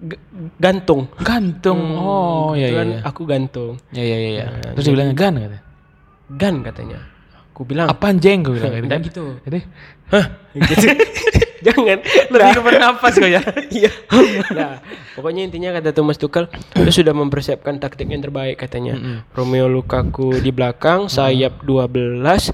G- 0.00 0.16
gantung. 0.56 1.12
gantung. 1.20 1.80
oh, 2.00 2.56
iya 2.56 2.72
iya. 2.72 2.82
Iya. 2.84 2.98
Aku 3.04 3.28
gantung. 3.28 3.76
Ya 3.92 4.00
ya 4.00 4.16
ya. 4.16 4.30
ya. 4.32 4.44
Nah, 4.48 4.72
Terus 4.76 4.84
dia 4.88 4.94
bilang 4.96 5.08
gan 5.12 5.34
katanya. 5.36 5.60
Gan 6.32 6.54
katanya. 6.64 6.98
Aku 7.52 7.60
bilang. 7.68 7.86
Apaan 7.92 8.16
jeng 8.16 8.40
gue 8.40 8.56
bilang 8.56 8.72
kan? 8.88 9.00
gitu. 9.04 9.36
Jadi 9.44 9.60
Hah? 10.08 10.24
Gitu. 10.56 10.86
Jangan. 11.60 11.98
lebih 12.28 12.40
Nah. 12.42 12.52
ke 12.52 12.62
bernafas 12.62 13.14
kau 13.14 13.26
ya. 13.26 13.42
Iya. 13.70 13.90
nah, 14.50 14.72
pokoknya 15.12 15.44
intinya 15.44 15.70
kata 15.72 15.92
Thomas 15.92 16.16
Tuchel, 16.16 16.48
dia 16.72 16.90
sudah 16.90 17.12
mempersiapkan 17.12 17.76
taktik 17.76 18.06
yang 18.06 18.20
terbaik 18.20 18.56
katanya. 18.56 18.96
Romeo 19.30 19.66
Lukaku 19.66 20.36
di 20.36 20.48
belakang, 20.48 21.06
sayap 21.06 21.60
12, 21.60 22.50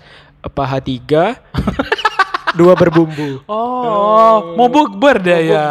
paha 0.49 0.79
3, 0.79 1.39
dua 2.57 2.73
berbumbu. 2.73 3.45
Oh, 3.45 4.55
mau 4.55 4.67
bukber 4.67 5.21
dia 5.21 5.37
Mau 5.37 5.45
ya. 5.45 5.65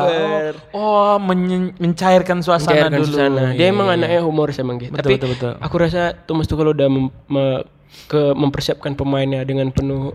Oh, 0.70 0.78
oh 0.78 1.14
menye- 1.18 1.74
mencairkan 1.76 2.40
suasana 2.40 2.88
Mencairkan 2.88 3.00
dulu. 3.00 3.10
suasana. 3.10 3.44
Dia 3.52 3.58
Iya, 3.60 3.66
emang 3.68 3.88
iya, 3.88 3.96
anaknya 3.98 4.22
humoris 4.22 4.58
emang 4.58 4.78
gitu. 4.78 4.94
Betul, 4.94 5.02
Tapi 5.02 5.14
betul, 5.18 5.30
betul. 5.34 5.52
aku 5.58 5.76
rasa 5.76 6.02
Thomas 6.22 6.46
Tuchel 6.46 6.72
udah 6.72 6.88
mem- 6.88 7.14
me- 7.26 7.66
ke 8.06 8.22
mempersiapkan 8.34 8.94
pemainnya 8.94 9.42
dengan 9.42 9.72
penuh 9.72 10.14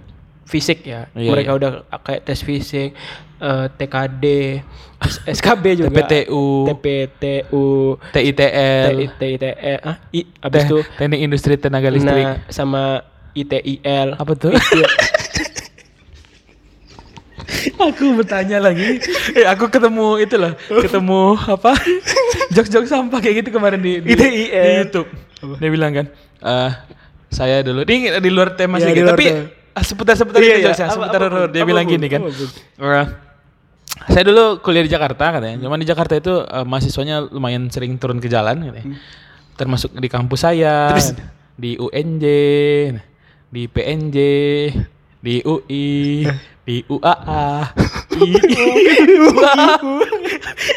fisik 0.51 0.83
ya. 0.83 1.07
Iya, 1.15 1.31
Mereka 1.31 1.51
udah 1.55 1.71
kayak 2.03 2.27
tes 2.27 2.43
fisik, 2.43 2.91
eh, 3.39 3.67
TKD, 3.79 4.25
SKB 5.31 5.65
juga, 5.87 5.89
TPTU, 6.03 6.67
TPTU, 6.67 7.67
TITL, 8.11 8.95
TITE, 9.17 9.51
ah, 9.81 9.97
I, 10.11 10.21
abis 10.43 10.63
itu 10.67 10.79
Teknik 10.99 11.21
Industri 11.23 11.55
Tenaga 11.55 11.89
Listrik. 11.89 12.27
nah, 12.27 12.37
sama 12.51 13.07
ITIL. 13.33 14.19
Apa 14.19 14.33
tuh? 14.35 14.53
aku 17.81 18.05
bertanya 18.17 18.59
lagi. 18.61 19.01
Eh, 19.37 19.47
aku 19.47 19.69
ketemu 19.69 20.21
itu 20.21 20.37
loh, 20.37 20.53
ketemu 20.69 21.37
apa? 21.39 21.73
Jok-jok 22.55 22.85
sampah 22.91 23.19
kayak 23.23 23.47
gitu 23.47 23.55
kemarin 23.57 23.79
di 23.81 24.03
di, 24.03 24.13
di 24.19 24.29
YouTube. 24.83 25.09
Dia 25.63 25.71
bilang 25.73 25.93
kan, 25.95 26.07
eh 26.45 26.71
saya 27.31 27.63
dulu 27.63 27.87
ini 27.87 28.11
di 28.19 28.31
luar 28.31 28.59
tema 28.59 28.77
Ya, 28.83 28.91
sih, 28.91 29.07
tapi 29.07 29.25
tema. 29.31 29.60
Ah, 29.81 29.85
seputar-seputar 29.85 30.39
Iya, 30.39 30.45
itu 30.45 30.53
iya. 30.53 30.65
jokesnya, 30.69 30.87
Apa- 30.87 30.95
seputar 31.01 31.21
apa-. 31.25 31.49
Dia 31.49 31.63
apa, 31.65 31.69
bilang 31.73 31.85
Bung? 31.89 31.95
gini 31.97 32.07
kan. 32.07 32.21
Apa, 32.21 32.85
eh, 32.85 33.07
saya 34.07 34.25
dulu 34.25 34.45
kuliah 34.61 34.85
di 34.85 34.93
Jakarta 34.93 35.25
katanya. 35.33 35.57
Cuman 35.59 35.79
di 35.81 35.89
Jakarta 35.89 36.15
itu 36.15 36.35
eh, 36.45 36.65
mahasiswanya 36.65 37.17
lumayan 37.27 37.73
sering 37.73 37.97
turun 37.97 38.21
ke 38.21 38.29
jalan 38.29 38.61
katanya. 38.61 39.01
Termasuk 39.57 39.97
di 39.97 40.09
kampus 40.09 40.41
saya, 40.41 40.93
di 41.57 41.77
UNJ, 41.77 42.25
di 43.49 43.63
PNJ, 43.67 44.17
di 45.21 45.35
UI, 45.45 46.25
di 46.65 46.77
UAA, 46.89 47.49
di 48.09 48.29
UAA. 49.21 49.69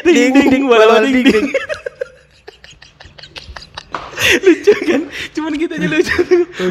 Ding 0.04 0.32
ding 0.36 0.48
ding 0.52 0.64
ding 0.68 1.24
ding. 1.24 1.48
Lucu 4.40 4.74
kan? 4.82 5.00
Cuman 5.30 5.52
kita 5.54 5.72
aja 5.74 5.86
lucu. 5.86 6.16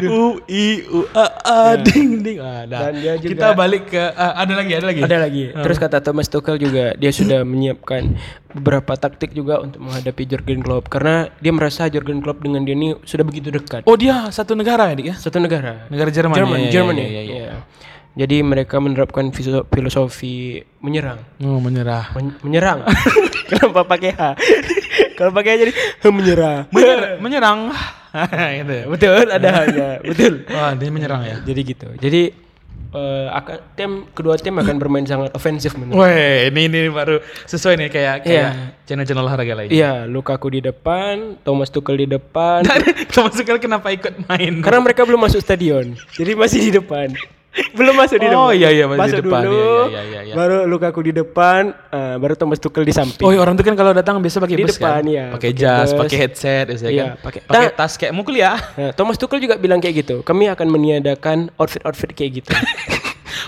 UI, 0.04 0.66
UAA, 0.84 1.58
ding 1.82 2.10
ding. 2.20 2.38
Ah, 2.38 2.64
dah. 2.64 2.80
Dan 2.88 2.92
dia 2.98 3.12
juga- 3.16 3.30
Kita 3.30 3.48
balik 3.52 3.82
ke 3.88 4.02
ah, 4.10 4.34
ada 4.36 4.52
lagi, 4.54 4.72
ada 4.72 4.86
lagi. 4.86 5.00
Ada 5.00 5.16
lagi. 5.18 5.44
Terus 5.50 5.76
kata 5.76 5.98
Thomas 6.00 6.26
Tuchel 6.26 6.56
juga 6.56 6.94
dia 6.94 7.10
sudah 7.10 7.40
menyiapkan 7.46 8.14
beberapa 8.52 8.94
taktik 8.94 9.30
juga 9.30 9.58
untuk 9.58 9.82
menghadapi 9.82 10.22
Jurgen 10.24 10.60
Klopp 10.60 10.86
karena 10.86 11.26
dia 11.38 11.50
merasa 11.50 11.86
Jurgen 11.86 12.18
Klopp 12.18 12.40
dengan 12.40 12.62
dia 12.62 12.72
ini 12.72 12.94
sudah 13.02 13.22
begitu 13.22 13.48
dekat. 13.48 13.82
Oh, 13.84 13.94
dia 13.94 14.28
satu 14.28 14.54
negara 14.54 14.90
ya, 14.90 14.94
Dik 14.94 15.06
ya? 15.06 15.16
Satu 15.16 15.38
negara. 15.38 15.86
Negara 15.88 16.08
Jerman. 16.08 16.34
Jerman, 16.34 16.58
ya, 16.58 16.64
ya, 16.64 16.72
Jerman 16.72 16.94
ya, 16.94 17.04
ya. 17.04 17.22
ya, 17.22 17.22
ya. 17.24 17.54
Jadi 18.14 18.46
mereka 18.46 18.78
menerapkan 18.78 19.26
filosofi 19.66 20.62
menyerang. 20.78 21.18
Oh, 21.42 21.58
menyerah. 21.58 22.14
Men- 22.14 22.38
menyerang. 22.40 22.86
Kenapa 23.50 23.82
pakai 23.84 24.14
H? 24.14 24.22
Kalau 25.14 25.30
pakai 25.30 25.56
jadi 25.56 25.72
"He, 25.72 26.08
menyerah. 26.08 26.66
Menyer- 26.68 27.18
menyerang. 27.18 27.70
gitu. 28.62 28.76
Betul, 28.90 29.26
ada 29.26 29.48
hanya. 29.58 29.88
Betul. 30.00 30.46
Wah, 30.46 30.72
dia 30.72 30.88
menyerang 30.88 31.22
ya. 31.22 31.36
Jadi 31.40 31.60
gitu. 31.64 31.88
Jadi 31.98 32.22
eh, 32.94 33.26
akan 33.28 33.56
tim 33.74 33.90
kedua 34.10 34.38
tim 34.38 34.54
akan 34.54 34.78
bermain 34.78 35.02
sangat 35.02 35.34
ofensif 35.34 35.74
menurut. 35.74 35.98
Weh, 35.98 36.46
ini 36.46 36.70
ini 36.70 36.80
baru 36.86 37.18
sesuai 37.44 37.74
nih 37.74 37.88
kayak 37.90 38.14
Iya. 38.16 38.22
kayak 38.22 38.50
channel-channel 38.86 39.24
olahraga 39.24 39.54
lain. 39.56 39.70
Iya, 39.70 40.06
Lukaku 40.06 40.46
di 40.48 40.60
depan, 40.62 41.42
Thomas 41.42 41.68
Tuchel 41.68 41.98
di 41.98 42.08
depan. 42.08 42.62
Thomas 43.10 43.34
Tuchel 43.34 43.58
kenapa 43.58 43.90
ikut 43.90 44.14
main? 44.24 44.62
Karena 44.62 44.78
mereka 44.80 45.02
belum 45.02 45.18
masuk 45.20 45.42
stadion. 45.42 45.98
Jadi 46.14 46.32
masih 46.34 46.58
di 46.60 46.72
depan. 46.72 47.10
belum 47.78 47.94
masuk 47.94 48.16
di 48.16 48.26
depan. 48.26 48.40
Oh, 48.40 48.50
iya, 48.50 48.68
iya, 48.68 48.84
masih 48.84 48.98
di 48.98 49.02
masuk 49.04 49.18
depan. 49.24 49.42
Dulu, 49.42 49.62
Iya, 49.62 49.78
iya, 49.86 50.02
iya, 50.02 50.20
iya. 50.24 50.34
Baru 50.34 50.56
Lukaku 50.64 51.00
di 51.02 51.12
depan, 51.12 51.60
eh, 51.70 52.16
baru 52.16 52.34
Thomas 52.34 52.58
Tuchel 52.58 52.82
di 52.82 52.90
samping. 52.90 53.22
Oh, 53.22 53.30
iya, 53.30 53.38
orang 53.38 53.54
tuh 53.54 53.62
kan 53.62 53.74
kalau 53.74 53.90
datang 53.90 54.18
biasa 54.18 54.38
pakai 54.38 54.56
Di 54.56 54.64
bus 54.64 54.74
depan, 54.74 54.90
kan? 54.92 55.04
iya. 55.06 55.24
Pakai 55.30 55.50
jas, 55.52 55.88
pakai 55.92 56.16
headset, 56.18 56.64
biasanya 56.66 56.90
Iya, 56.90 57.04
kan? 57.04 57.16
pakai- 57.22 57.42
pakai 57.44 57.62
Nah- 57.64 57.72
tas 57.72 57.92
kayak 57.94 58.10
mau 58.10 58.22
kuliah. 58.22 58.58
Nah, 58.74 58.90
Thomas 58.92 59.14
Tuchel 59.14 59.38
juga 59.38 59.54
bilang 59.54 59.78
kayak 59.78 59.94
gitu. 60.02 60.16
Kami 60.20 60.46
akan 60.48 60.66
meniadakan 60.68 61.38
outfit-outfit 61.54 62.10
kayak 62.10 62.42
gitu. 62.42 62.50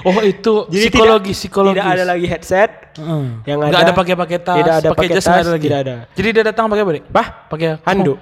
Oh, 0.04 0.12
itu 0.20 0.54
Jadi 0.70 0.86
psikologi, 0.86 1.30
tidak, 1.30 1.40
psikologis. 1.40 1.82
Tidak 1.82 1.94
ada 1.96 2.04
lagi 2.06 2.26
headset. 2.28 2.70
Heeh. 2.94 3.26
Yang 3.44 3.58
ada- 3.64 3.78
ada 3.80 3.92
pakai 3.92 4.14
pakai 4.14 4.38
tas, 4.38 4.56
tidak 4.56 4.74
ada 4.76 4.88
pakai 4.92 5.08
jas 5.10 5.26
ada 5.26 5.50
lagi. 5.50 5.66
tidak 5.66 5.78
ada. 5.82 5.94
Jadi 6.14 6.28
dia 6.30 6.42
datang 6.44 6.64
pakai 6.68 6.82
apa, 6.84 6.92
Dik? 6.94 7.04
Bah, 7.08 7.26
Pakai 7.48 7.68
handuk. 7.82 8.18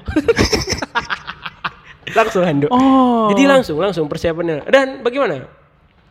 langsung 2.14 2.44
handuk. 2.46 2.70
Oh. 2.70 3.26
Jadi 3.32 3.42
langsung 3.44 3.76
langsung 3.76 4.06
persiapannya. 4.06 4.64
Dan 4.64 5.02
bagaimana? 5.02 5.44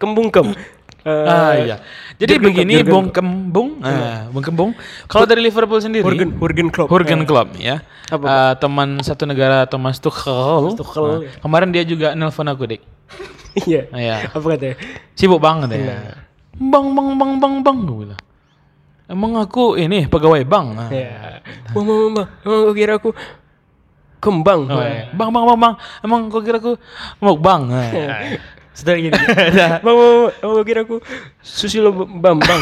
Kembung 0.03 0.27
kem. 0.27 0.51
Eh, 1.03 1.11
ah 1.27 1.51
iya. 1.51 1.75
Jadi 2.15 2.39
Jurgen 2.39 2.47
begini 2.47 2.73
Klopp, 2.79 2.87
Jurgen 2.87 2.87
Bung. 2.87 3.07
Kembung, 3.11 3.69
ah, 3.83 4.23
Bung 4.31 4.39
Kembung. 4.39 4.71
Kalau 5.03 5.27
dari 5.27 5.43
Liverpool 5.43 5.83
sendiri, 5.83 5.99
Jurgen 5.99 6.31
Jurgen 6.31 6.71
Klopp. 6.71 6.87
Jurgen 6.87 7.19
Eh, 7.19 7.27
Klopp 7.27 7.49
ya. 7.59 7.83
Apa, 8.07 8.23
Eh, 8.23 8.53
teman 8.55 9.03
satu 9.03 9.27
negara 9.27 9.67
Thomas 9.67 9.99
Tuchel. 9.99 10.79
Tuchel. 10.79 11.27
Nah, 11.27 11.43
kemarin 11.43 11.75
dia 11.75 11.83
juga 11.83 12.15
nelpon 12.15 12.47
aku, 12.47 12.63
Dik. 12.71 12.81
Iya. 13.67 13.91
Ah, 13.91 13.99
Iya. 13.99 14.15
Apa 14.31 14.55
katanya? 14.55 14.75
Sibuk 15.11 15.43
banget 15.43 15.75
ya. 15.75 15.77
Iya. 15.77 15.97
Bang, 16.55 16.95
bang, 16.95 17.09
bang, 17.19 17.31
bang, 17.35 17.53
bang, 17.59 17.77
gue 17.83 17.97
bilang. 18.07 18.21
Emang 19.03 19.31
aku 19.35 19.75
ini 19.75 20.07
pegawai 20.07 20.47
bank. 20.47 20.67
Ah. 20.79 20.87
Ya. 20.87 21.43
Bang, 21.75 21.83
bang, 21.83 21.99
bang, 21.99 22.11
bang. 22.15 22.27
Emang 22.47 22.59
kau 22.63 22.71
kira 22.71 22.93
aku 22.95 23.11
kembang? 24.23 24.71
Oh, 24.71 24.79
iya. 24.79 25.11
Bang, 25.11 25.35
bang, 25.35 25.43
bang, 25.43 25.59
bang. 25.59 25.75
Emang 25.99 26.19
kau 26.31 26.39
kira 26.39 26.63
aku 26.63 26.79
mau 27.19 27.35
bang? 27.35 27.67
Sudah 28.73 28.97
gini. 28.97 29.13
bang, 29.13 29.79
bang, 29.79 29.95
bang, 29.95 29.97
emang 30.41 30.55
kau 30.57 30.65
kira 30.65 30.81
aku 30.81 30.97
Susilo 31.39 31.93
Bambang. 31.93 32.61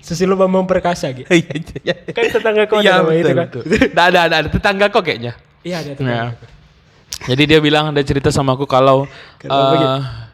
Susilo 0.00 0.34
Bambang 0.34 0.66
Perkasa 0.66 1.08
gitu. 1.14 1.28
Iya, 1.30 1.48
iya, 1.54 1.76
iya. 1.84 1.94
Kan 2.10 2.24
tetangga 2.28 2.64
kau 2.66 2.82
Iya, 2.82 2.98
nama 2.98 3.08
betul, 3.08 3.16
itu 3.16 3.30
kan? 3.30 3.46
betul. 3.46 3.62
Nggak 3.94 4.06
ada, 4.10 4.20
ada, 4.26 4.34
ada 4.42 4.48
tetangga 4.50 4.86
kok 4.88 5.02
kayaknya. 5.02 5.32
Iya 5.62 5.76
ada 5.80 5.88
Nah, 5.88 5.96
tetangga. 5.96 7.28
jadi 7.28 7.42
dia 7.46 7.58
bilang 7.60 7.84
ada 7.92 8.02
cerita 8.02 8.28
sama 8.28 8.52
aku 8.52 8.64
kalau 8.64 9.04
gitu? 9.38 9.48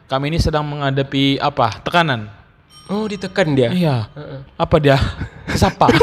kami 0.07 0.31
ini 0.31 0.39
sedang 0.39 0.65
menghadapi 0.65 1.37
apa? 1.37 1.77
Tekanan. 1.79 2.31
Oh 2.87 3.05
ditekan 3.05 3.51
dia. 3.53 3.69
Iya. 3.69 4.07
Heeh. 4.15 4.39
Apa 4.55 4.75
dia? 4.79 4.97
Siapa? 5.47 5.87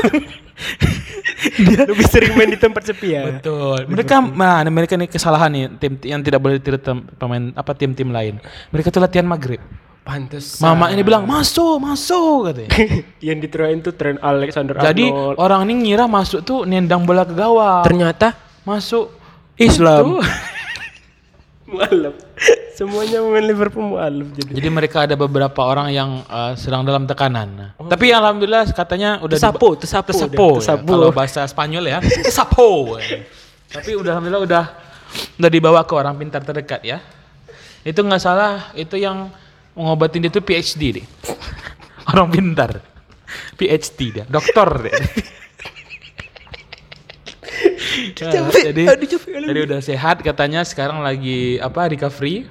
Lebih 1.90 2.06
sering 2.08 2.32
main 2.38 2.48
di 2.48 2.58
tempat 2.58 2.88
sepi 2.88 3.08
ya. 3.12 3.22
Betul. 3.28 3.84
Mereka, 3.90 4.32
nah, 4.32 4.64
mereka 4.70 4.96
ini 4.96 5.10
kesalahan 5.10 5.50
nih 5.52 5.64
tim 5.76 5.92
yang 6.00 6.20
tidak 6.24 6.40
boleh 6.40 6.56
ditiru 6.56 6.80
pemain 7.18 7.52
apa 7.52 7.76
tim-tim 7.76 8.08
lain. 8.08 8.40
Mereka 8.72 8.88
tuh 8.88 9.02
latihan 9.02 9.26
maghrib. 9.28 9.60
Pantes. 10.04 10.60
Mama 10.60 10.92
ini 10.92 11.00
bilang 11.00 11.24
masuk, 11.24 11.80
masuk 11.80 12.52
katanya. 12.52 12.70
yang 13.32 13.40
diterain 13.40 13.80
tuh 13.80 13.96
tren 13.96 14.20
Alexander 14.20 14.76
Jadi 14.76 15.08
Arnold. 15.08 15.36
orang 15.40 15.60
ini 15.64 15.88
ngira 15.88 16.04
masuk 16.04 16.44
tuh 16.44 16.68
nendang 16.68 17.08
bola 17.08 17.24
ke 17.24 17.32
gawang. 17.32 17.80
ternyata 17.88 18.36
masuk 18.68 19.08
Islam. 19.56 20.20
Mualaf. 21.74 22.14
Semuanya 22.74 23.22
pemain 23.22 23.46
Liverpool 23.46 23.86
mualaf 23.86 24.28
jadi. 24.34 24.50
Jadi 24.58 24.68
mereka 24.70 25.06
ada 25.06 25.14
beberapa 25.14 25.60
orang 25.62 25.94
yang 25.94 26.26
uh, 26.26 26.58
sedang 26.58 26.82
dalam 26.82 27.06
tekanan. 27.06 27.74
Tapi 27.78 28.10
alhamdulillah 28.10 28.66
katanya 28.74 29.22
udah 29.22 29.38
Tersapu, 29.38 29.78
tersapu 29.78 30.10
tersapu, 30.10 30.48
ya. 30.58 30.74
Kalau 30.82 31.10
bahasa 31.14 31.46
Spanyol 31.46 31.84
ya, 31.86 31.98
tersapu. 32.26 32.98
Tapi 33.70 33.90
udah 33.94 34.18
alhamdulillah 34.18 34.42
udah 34.42 34.64
udah 35.38 35.50
dibawa 35.50 35.86
ke 35.86 35.94
orang 35.94 36.14
pintar 36.18 36.42
terdekat 36.42 36.82
ya. 36.82 36.98
Itu 37.86 38.02
nggak 38.02 38.22
salah, 38.22 38.74
itu 38.74 38.98
yang 38.98 39.30
mengobatin 39.78 40.26
dia 40.26 40.32
tuh 40.34 40.42
PhD 40.42 41.02
deh. 41.02 41.06
orang 42.10 42.26
pintar. 42.30 42.82
PhD 43.54 43.98
dia, 44.18 44.24
dokter 44.26 44.68
dia. 44.82 44.98
Ya, 48.14 48.30
jadi, 48.70 48.82
aduh, 48.94 49.08
capek 49.10 49.30
jadi 49.42 49.60
udah 49.66 49.80
sehat 49.82 50.22
katanya 50.22 50.62
sekarang 50.62 51.02
lagi 51.02 51.58
apa 51.58 51.90
recovery. 51.90 52.46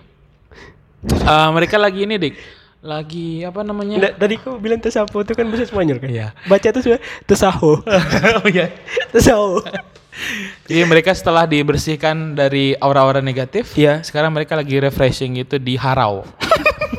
Eh, 1.03 1.49
mereka 1.55 1.79
lagi 1.79 2.03
ini 2.03 2.19
dik, 2.19 2.35
lagi 2.83 3.47
apa 3.47 3.63
namanya? 3.63 3.95
Nggak, 3.95 4.13
tadi 4.19 4.35
kau 4.43 4.59
bilang 4.59 4.83
tersapu 4.83 5.23
itu 5.23 5.31
kan 5.31 5.47
bahasa 5.47 5.67
Spanyol 5.67 6.03
kan? 6.03 6.09
Iya. 6.11 6.27
Baca 6.51 6.67
tuh 6.67 6.81
sebenarnya 6.83 7.03
tersaho. 7.23 7.79
oh 8.43 8.47
iya. 8.51 8.67
tersaho. 9.11 9.63
Jadi 10.67 10.83
mereka 10.85 11.15
setelah 11.15 11.47
dibersihkan 11.47 12.37
dari 12.37 12.77
aura-aura 12.77 13.23
negatif, 13.23 13.73
Iya. 13.73 14.03
sekarang 14.05 14.35
mereka 14.35 14.53
lagi 14.53 14.77
refreshing 14.77 15.39
itu 15.41 15.57
di 15.57 15.79
Harau. 15.79 16.27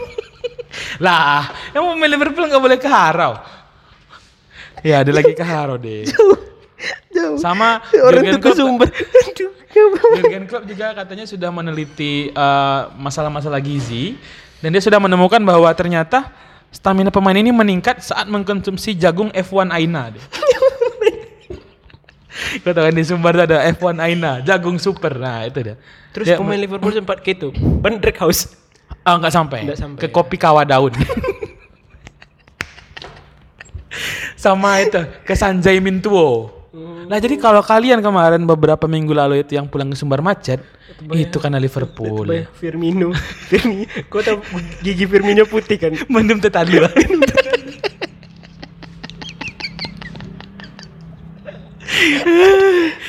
lah, 1.04 1.52
yang 1.76 1.84
mau 1.84 1.94
main 1.94 2.10
Liverpool 2.10 2.48
nggak 2.48 2.64
boleh 2.64 2.78
ke 2.80 2.88
Harau. 2.88 3.38
Ya, 4.84 5.00
dia 5.00 5.14
lagi 5.14 5.32
ke 5.32 5.44
Harau 5.44 5.76
deh. 5.80 6.08
Jauh. 7.14 7.38
Sama 7.38 7.80
Orang 8.02 8.22
Jurgen 8.26 8.40
Klopp- 8.42 8.58
sumber. 8.58 8.88
Aduh. 8.90 9.50
Jurgen 10.20 10.44
Klopp 10.46 10.64
juga 10.66 10.94
katanya 10.94 11.24
sudah 11.26 11.50
meneliti 11.50 12.30
eh, 12.30 12.80
masalah-masalah 12.98 13.58
gizi 13.62 14.18
dan 14.62 14.72
dia 14.72 14.82
sudah 14.82 14.98
menemukan 14.98 15.42
bahwa 15.42 15.68
ternyata 15.74 16.30
stamina 16.70 17.10
pemain 17.12 17.36
ini 17.36 17.52
meningkat 17.54 18.02
saat 18.02 18.26
mengkonsumsi 18.26 18.94
jagung 18.98 19.30
F1 19.30 19.70
Aina. 19.70 20.10
Kau 22.64 22.70
tahu 22.74 22.84
kan 22.86 22.94
di 22.94 23.04
Sumbar 23.06 23.34
ada 23.46 23.62
F1 23.70 23.98
Aina, 23.98 24.42
jagung 24.42 24.78
super. 24.78 25.14
Nah, 25.18 25.46
itu 25.46 25.58
dia. 25.62 25.76
Terus 26.14 26.26
Dia- 26.30 26.38
pemain 26.38 26.58
Liverpool 26.58 26.94
sempat 26.94 27.22
gitu. 27.22 27.50
Ban 27.54 27.98
House. 28.18 28.54
Oh, 29.04 29.18
enggak 29.18 29.34
sampai. 29.34 29.66
Nggak 29.66 29.78
sampai. 29.78 30.00
Ke 30.00 30.08
kopi 30.10 30.38
kawa 30.38 30.62
daun. 30.66 30.94
Sama 34.34 34.82
itu, 34.82 34.98
ke 35.22 35.34
Sanjay 35.34 35.78
Mintuo. 35.78 36.50
Nah, 37.06 37.22
jadi 37.22 37.38
kalau 37.38 37.62
kalian 37.62 38.02
kemarin 38.02 38.42
beberapa 38.42 38.90
minggu 38.90 39.14
lalu 39.14 39.46
itu 39.46 39.54
yang 39.54 39.70
pulang 39.70 39.94
ke 39.94 39.96
Sumbar 39.96 40.18
macet, 40.18 40.58
itu 41.14 41.36
karena 41.38 41.62
Liverpool. 41.62 42.26
Bayang 42.26 42.50
Firmino. 42.50 43.14
Firmino. 43.50 43.86
Kau 44.10 44.18
tahu 44.26 44.42
gigi 44.82 45.06
Firmino 45.06 45.46
putih 45.46 45.78
kan? 45.78 45.94
Mendem 46.12 46.42
tetali 46.42 46.82
lah. 46.82 46.90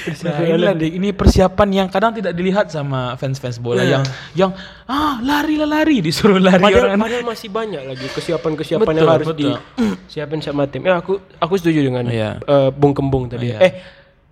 Nah, 0.05 0.37
inilah, 0.39 0.73
ini 0.77 1.09
persiapan 1.09 1.67
yang 1.75 1.87
kadang 1.87 2.13
tidak 2.13 2.31
dilihat 2.31 2.67
sama 2.67 3.15
fans-fans 3.15 3.57
bola 3.57 3.79
Iya. 3.79 3.89
yang 3.91 4.03
yang 4.37 4.51
ah 4.85 5.17
lari 5.19 5.55
lah 5.55 5.69
lari 5.71 5.97
disuruh 6.05 6.37
lari 6.37 6.61
Padahal, 6.61 6.93
orang. 6.93 6.99
padahal 6.99 7.25
masih 7.25 7.49
banyak 7.49 7.81
lagi 7.83 8.05
kesiapan-kesiapan 8.07 8.93
yang 8.93 9.09
harus 9.09 9.27
betul. 9.27 9.57
disiapin 10.05 10.39
sama 10.39 10.65
tim. 10.65 10.81
Ya 10.81 10.95
aku 10.95 11.17
aku 11.35 11.53
setuju 11.55 11.81
dengan 11.81 12.05
Iya. 12.05 12.37
eh, 12.37 12.69
Bung 12.69 12.93
Kembung 12.93 13.25
tadi. 13.27 13.49
Iya. 13.49 13.57
Eh, 13.59 13.73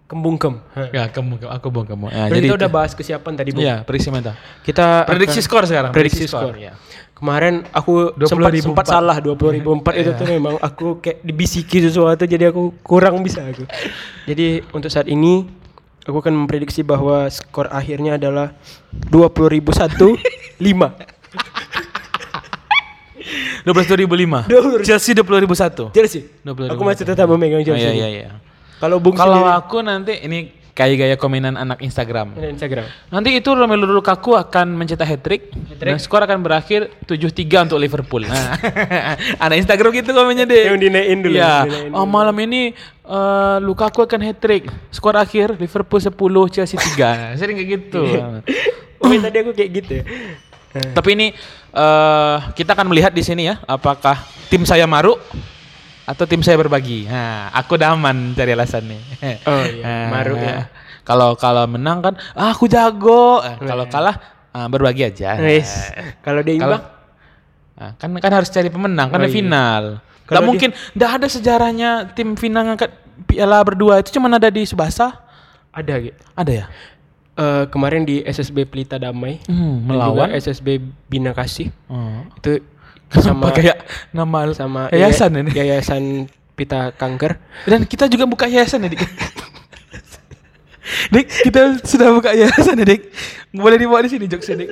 Kembung 0.04 0.38
Kem. 0.38 0.62
Ha. 0.78 0.94
Ya, 0.94 1.04
kamu- 1.10 1.42
aku 1.42 1.74
bong 1.74 1.90
kamu. 1.90 2.06
Ya, 2.08 2.30
jadi 2.30 2.46
kita 2.46 2.56
udah 2.56 2.70
bahas 2.70 2.94
kesiapan 2.94 3.34
tadi, 3.34 3.50
Bung. 3.50 3.66
Iya, 3.66 3.82
prediksi 3.82 4.14
mental. 4.14 4.38
Kita 4.62 5.10
Prediksi 5.10 5.42
akan- 5.42 5.48
skor 5.48 5.64
sekarang. 5.66 5.90
Prediksi 5.90 6.30
skor. 6.30 6.54
ya. 6.54 6.78
Kemarin 7.14 7.66
aku 7.72 8.12
20.004. 8.14 8.30
sempat 8.30 8.52
sempat 8.62 8.86
salah 8.86 9.18
20.004 9.18 9.96
itu 9.96 10.12
tuh 10.14 10.28
memang 10.28 10.60
aku 10.60 11.00
kayak 11.00 11.24
dibisiki 11.24 11.82
sesuatu 11.82 12.28
jadi 12.28 12.52
aku 12.52 12.78
kurang 12.84 13.24
bisa 13.24 13.42
aku. 13.42 13.64
Jadi 14.30 14.62
untuk 14.70 14.92
saat 14.92 15.08
ini 15.08 15.48
aku 16.04 16.18
akan 16.20 16.34
memprediksi 16.36 16.82
bahwa 16.82 17.28
skor 17.28 17.68
akhirnya 17.68 18.16
adalah 18.16 18.52
20.001 19.10 20.20
5. 20.60 20.64
12.005. 23.64 24.52
20.000. 24.52 24.84
Chelsea 24.84 25.16
20.001. 25.16 25.96
Chelsea. 25.96 26.22
20.000. 26.44 26.76
Aku 26.76 26.84
masih 26.84 27.04
tetap 27.08 27.26
memegang 27.26 27.64
Oh, 27.64 27.66
Chelsea. 27.66 27.88
iya 27.88 27.94
iya 27.96 28.08
iya. 28.10 28.30
Kalau 28.78 29.00
Bung 29.00 29.16
Kalau 29.16 29.48
aku 29.48 29.80
nanti 29.80 30.20
ini 30.20 30.52
kayak 30.74 30.96
gaya 31.00 31.16
komenan 31.16 31.56
anak 31.56 31.80
Instagram. 31.80 32.36
Instagram. 32.36 32.84
Nanti 33.08 33.30
itu 33.32 33.48
Romelu 33.48 33.88
Lukaku 33.88 34.36
akan 34.36 34.76
mencetak 34.76 35.08
hat-trick 35.08 35.54
dan 35.80 35.96
skor 35.96 36.20
akan 36.20 36.44
berakhir 36.44 36.92
7-3 37.06 37.70
untuk 37.70 37.80
Liverpool. 37.80 38.28
Nah, 38.28 38.58
anak 39.46 39.64
Instagram 39.64 39.92
gitu 39.96 40.12
komennya 40.12 40.44
deh. 40.44 40.68
Yang 40.68 40.80
dinaikin 40.84 41.18
dulu, 41.22 41.38
dinaikin 41.38 41.92
Oh, 41.96 42.04
malam 42.04 42.36
ini 42.42 42.76
eh, 43.04 43.58
Lukaku 43.60 44.04
akan 44.04 44.22
hat-trick. 44.24 44.68
Skor 44.90 45.16
akhir 45.16 45.60
Liverpool 45.60 46.00
10, 46.00 46.14
Chelsea 46.54 46.78
3. 46.80 47.36
Sering 47.40 47.56
kayak 47.60 47.70
gitu. 47.70 48.04
Oh, 49.04 49.12
tadi 49.12 49.38
aku 49.44 49.52
kayak 49.52 49.72
gitu. 49.84 49.94
ya. 50.00 50.06
Tapi 50.98 51.10
ini 51.14 51.28
eh 51.74 52.38
kita 52.58 52.74
akan 52.74 52.90
melihat 52.90 53.14
di 53.14 53.22
sini 53.22 53.46
ya, 53.46 53.62
apakah 53.70 54.18
tim 54.50 54.66
saya 54.66 54.90
maruk 54.90 55.22
atau 56.04 56.26
tim 56.26 56.42
saya 56.42 56.58
berbagi. 56.58 57.06
Nah, 57.08 57.54
aku 57.54 57.78
udah 57.78 57.94
aman 57.94 58.34
cari 58.34 58.52
alasan 58.58 58.90
nih. 58.90 59.02
Oh, 59.50 59.64
iya, 59.64 59.84
Nah, 59.86 60.08
maruk 60.12 60.40
ya. 60.42 60.68
Kalau 61.04 61.36
kalau 61.36 61.68
menang 61.68 62.00
kan, 62.00 62.14
ah, 62.34 62.56
aku 62.56 62.66
jago. 62.72 63.44
Eh, 63.44 63.60
kalau 63.64 63.86
kalah 63.92 64.16
ah, 64.56 64.68
berbagi 64.72 65.04
aja. 65.04 65.36
Wes. 65.38 65.92
Kalau 66.24 66.40
dia 66.42 66.56
imbang, 66.58 66.84
Nah, 67.74 67.98
kan 67.98 68.14
kan 68.22 68.32
harus 68.32 68.54
cari 68.54 68.70
pemenang 68.70 69.10
kan 69.10 69.18
Oh, 69.20 69.26
iya. 69.26 69.34
final. 69.34 69.84
Kalau 70.24 70.32
Gak 70.34 70.40
dia- 70.40 70.50
mungkin, 70.50 70.70
nggak 70.94 71.12
ada 71.14 71.28
sejarahnya 71.28 71.90
tim 72.10 72.34
final 72.34 72.64
ngangkat 72.66 72.92
piala 73.26 73.60
berdua 73.60 74.00
itu 74.00 74.12
cuma 74.12 74.28
ada 74.28 74.48
di 74.48 74.64
Subasa. 74.64 75.20
ada 75.70 75.94
gitu. 75.98 76.16
Ada 76.32 76.52
ya? 76.54 76.66
Eh, 77.34 77.66
kemarin 77.68 78.04
di 78.04 78.22
SSB 78.22 78.64
Pelita 78.64 78.96
Damai 78.96 79.42
Hmm, 79.44 79.84
dan 79.84 79.90
juga 79.90 79.90
melawan. 79.90 80.30
SSB 80.32 80.78
Bina 81.08 81.34
Kasih 81.34 81.74
Oh. 81.88 82.22
itu 82.36 82.62
Sama 83.16 83.50
kayak 83.50 83.82
nama 84.10 84.50
sama 84.52 84.90
yayasan 84.90 85.30
yaya- 85.32 85.42
ini. 85.44 85.52
yayasan 85.52 86.04
Pita 86.52 86.90
Kanker 86.92 87.38
Dan 87.66 87.84
kita 87.84 88.06
juga 88.06 88.24
buka 88.24 88.46
yayasan 88.46 88.82
ya, 88.82 88.90
Dik. 88.90 89.02
Dik, 91.10 91.26
kita 91.44 91.62
sudah 91.82 92.12
buka 92.12 92.32
yayasan 92.32 92.76
ya, 92.76 92.86
Dik. 92.86 93.02
Boleh 93.52 93.78
dibawa 93.78 94.02
di 94.02 94.10
sini 94.10 94.26
jokesnya, 94.26 94.56
Dik. 94.60 94.70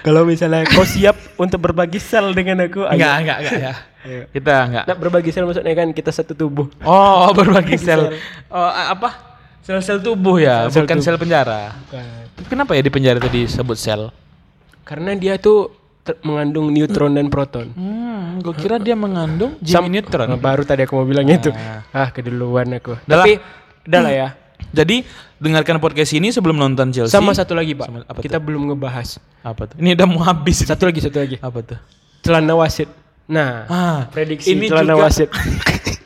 Kalau 0.00 0.22
misalnya 0.24 0.64
kau 0.66 0.84
siap 0.84 1.16
untuk 1.36 1.58
berbagi 1.58 1.98
sel 1.98 2.32
dengan 2.32 2.62
aku. 2.62 2.84
Enggak, 2.86 3.14
enggak, 3.18 3.38
enggak 3.42 3.60
ya. 3.60 3.72
Ayo. 4.00 4.22
Kita 4.28 4.54
enggak. 4.62 4.84
Nah, 4.84 4.96
berbagi 4.96 5.28
sel 5.28 5.44
maksudnya 5.44 5.74
kan 5.74 5.88
kita 5.90 6.08
satu 6.08 6.32
tubuh 6.32 6.66
Oh, 6.80 7.28
berbagi 7.38 7.76
sel. 7.76 8.08
Sel. 8.08 8.16
Oh, 8.48 8.64
apa? 8.66 9.28
Sel-sel 9.60 9.98
tubuh 9.98 10.36
ya, 10.36 10.64
Sel-sel 10.64 10.82
bukan 10.82 10.96
tubuh. 10.96 11.06
sel 11.06 11.16
penjara. 11.16 11.76
Tapi 11.86 12.48
Kenapa 12.48 12.72
ya 12.72 12.80
di 12.80 12.88
penjara 12.88 13.16
itu 13.16 13.28
disebut 13.28 13.76
sel? 13.76 14.08
karena 14.80 15.14
dia 15.14 15.36
tuh 15.36 15.70
mengandung 16.20 16.66
neutron 16.68 17.12
dan 17.12 17.28
proton 17.28 17.70
Hmm, 17.70 18.40
gue 18.40 18.50
kira 18.52 18.74
dia 18.76 18.92
mengandung 18.92 19.54
Jimmy 19.60 19.86
Neutron. 19.92 20.26
Nah, 20.26 20.34
baru 20.36 20.64
tadi 20.64 20.82
aku 20.82 20.92
mau 20.92 21.04
bilang 21.04 21.22
itu 21.24 21.52
ah 21.88 22.10
keduluan 22.10 22.66
aku 22.72 22.98
Udah 22.98 23.14
lah. 23.14 23.22
tapi 23.22 23.32
udah 23.86 24.00
lah 24.00 24.10
ya 24.12 24.28
Jadi 24.72 25.06
dengarkan 25.36 25.78
podcast 25.78 26.10
ini 26.10 26.28
sebelum 26.28 26.58
nonton 26.58 26.90
Chelsea. 26.90 27.06
sama 27.08 27.30
satu 27.30 27.54
lagi 27.54 27.72
pak 27.72 27.86
Sama- 27.86 28.02
apa 28.02 28.18
kita 28.18 28.36
belum 28.36 28.66
ngebahas 28.66 29.22
apa 29.40 29.62
tuh? 29.64 29.76
Ini 29.78 29.94
udah 29.94 30.06
mau 30.08 30.20
habis. 30.20 30.58
satu 30.60 30.82
lagi 30.84 30.98
satu 30.98 31.18
lagi 31.18 31.36
Apa 31.38 31.58
tuh? 31.62 31.78
celana 32.20 32.52
wasit 32.52 32.90
nah 33.30 33.50
Ah, 33.64 33.98
prediksi 34.08 34.52
ini 34.52 34.66
celana 34.66 34.92
juga- 34.92 35.06
wasit. 35.06 35.28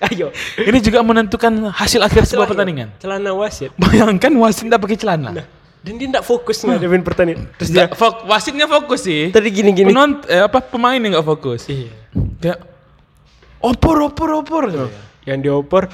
Ayo. 0.05 0.29
Ini 0.55 0.79
juga 0.79 1.01
menentukan 1.01 1.73
hasil 1.73 1.97
akhir 1.99 2.29
sebuah 2.29 2.45
pertandingan. 2.47 2.93
celana 2.99 3.33
wasit. 3.33 3.73
Bayangkan 3.75 4.29
wasit 4.37 4.69
tidak 4.69 4.79
pakai 4.79 5.01
celana. 5.01 5.31
nah 5.33 5.47
dan 5.81 5.97
dia 5.97 6.07
tidak 6.07 6.25
fokus 6.25 6.61
ngadepin 6.61 7.01
pertandingan. 7.01 7.45
Terus 7.57 7.69
dia 7.69 7.89
fok- 7.89 8.25
wasitnya 8.25 8.65
fokus 8.67 9.01
sih. 9.03 9.29
tadi 9.31 9.49
gini 9.49 9.73
gini 9.73 9.89
Penont 9.91 10.25
eh, 10.25 10.41
apa 10.41 10.61
pemain 10.61 10.97
yang 10.97 11.13
nggak 11.15 11.25
fokus. 11.27 11.65
iya. 11.67 11.89
Dia 12.13 12.57
opor 13.59 13.97
opor 14.03 14.29
opor. 14.35 14.65
yang 15.25 15.41
dioper 15.41 15.89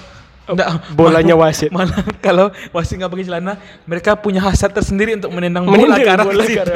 Nggak, 0.46 0.98
bolanya 0.98 1.38
wasit. 1.38 1.70
Malah 1.70 2.02
kalau 2.26 2.50
wasit 2.70 2.98
nggak 2.98 3.06
pakai 3.08 3.22
celana, 3.24 3.54
mereka 3.86 4.14
punya 4.14 4.42
hasrat 4.42 4.74
tersendiri 4.74 5.14
untuk 5.14 5.30
menendang 5.30 5.62
bola 5.62 5.94
ke 5.94 6.10
arah 6.10 6.26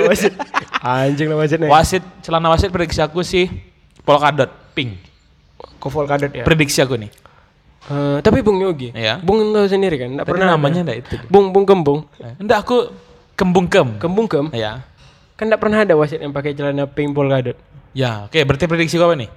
wasit. 0.07 0.31
Anjing 0.79 1.27
lah 1.27 1.37
wasitnya. 1.37 1.67
Wasit 1.67 2.03
celana 2.23 2.47
wasit 2.47 2.71
prediksi 2.71 3.03
aku 3.03 3.27
sih 3.27 3.51
polkadot 4.05 4.51
pink. 4.73 5.01
kofol 5.79 6.05
kadet 6.05 6.33
ya 6.33 6.45
Prediksi 6.45 6.81
aku 6.81 6.97
nih. 6.97 7.13
Eh, 7.85 8.19
tapi 8.21 8.41
Bung 8.41 8.57
Yogi 8.59 8.89
Iya. 8.91 9.21
Bung 9.21 9.53
tahu 9.53 9.65
sendiri 9.67 9.97
kan 9.97 10.09
nggak 10.11 10.25
Tadi 10.25 10.33
pernah 10.33 10.49
namanya 10.53 10.81
ada. 10.81 10.87
nggak 10.87 10.99
itu. 10.99 11.15
Bung 11.29 11.53
Bung 11.53 11.65
Kembung 11.65 12.09
Enggak 12.39 12.65
aku 12.65 12.89
kembung 13.35 13.67
kem. 13.67 13.97
Kembung 13.99 14.25
Kem 14.25 14.49
Ya. 14.51 14.81
kan 15.35 15.45
nggak 15.45 15.59
pernah 15.59 15.83
ada 15.83 15.93
wasit 15.93 16.19
yang 16.19 16.31
pakai 16.31 16.53
celana 16.53 16.85
pink 16.85 17.13
polkadot 17.13 17.57
Ya, 17.93 18.25
oke. 18.25 18.41
Berarti 18.41 18.65
prediksi 18.65 18.97
gua 18.97 19.07
apa 19.07 19.17
nih? 19.17 19.31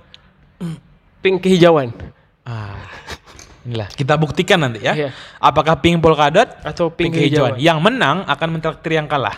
Pink 1.19 1.41
kehijauan 1.41 1.93
Ah, 2.41 2.79
inilah 3.61 3.91
kita 3.91 4.15
buktikan 4.15 4.57
nanti 4.57 4.79
ya. 4.79 4.93
Iya. 4.95 5.09
Apakah 5.37 5.77
pink 5.77 5.99
polkadot 5.99 6.47
atau 6.61 6.87
pink, 6.87 7.11
pink 7.11 7.27
hijauan? 7.27 7.53
kehijauan. 7.53 7.59
Yang 7.59 7.77
menang 7.83 8.17
akan 8.23 8.47
mentraktir 8.49 8.95
yang 8.95 9.05
kalah. 9.05 9.35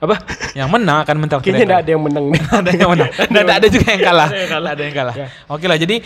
Apa? 0.00 0.16
Yang 0.56 0.68
menang 0.72 0.98
akan 1.04 1.16
mentraktir 1.20 1.52
Kayaknya 1.52 1.68
kalah. 1.68 1.82
ada 1.84 1.90
yang 1.92 2.02
menang 2.02 2.24
nih. 2.32 2.40
ada 2.64 2.70
yang 2.72 2.90
menang. 2.90 3.10
Dan 3.36 3.46
ada 3.46 3.66
juga 3.68 3.86
yang 3.92 4.02
kalah. 4.02 4.28
Ada 4.28 4.40
yang 4.40 4.50
kalah. 4.50 4.70
Ada 4.72 4.82
yang 4.82 4.94
kalah. 4.96 5.14
Ya. 5.14 5.26
Oke 5.46 5.64
lah, 5.68 5.76
jadi 5.76 5.96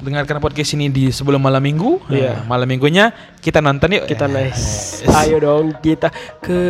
dengarkan 0.00 0.40
podcast 0.40 0.70
ini 0.78 0.86
di 0.88 1.04
sebelum 1.10 1.42
malam 1.42 1.60
minggu. 1.60 2.00
Iya. 2.08 2.40
Nah, 2.40 2.48
malam 2.48 2.64
minggunya 2.70 3.10
kita 3.42 3.58
nonton 3.60 3.90
yuk. 4.00 4.06
Kita 4.06 4.30
Eh, 4.30 4.48
nice. 4.48 5.02
Ayo 5.04 5.42
dong 5.42 5.74
kita 5.82 6.08
ke 6.40 6.60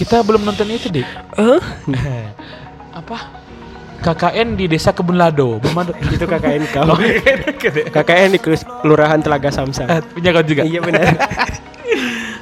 Kita 0.00 0.24
belum 0.24 0.48
nonton 0.48 0.64
itu, 0.72 0.88
Dik. 0.88 1.04
Hah? 1.36 1.60
Apa? 2.96 3.18
KKN 4.00 4.56
di 4.56 4.64
Desa 4.64 4.96
Kebun 4.96 5.20
Lado. 5.20 5.60
Itu 6.16 6.24
KKN 6.24 6.64
kau. 6.72 6.96
KKN 7.92 8.32
di 8.32 8.40
Kelurahan 8.40 9.20
Telaga 9.20 9.52
Samsang. 9.52 9.92
Eh, 9.92 10.00
punya 10.00 10.32
kau 10.32 10.40
juga. 10.40 10.64
iya 10.64 10.80
benar. 10.80 11.04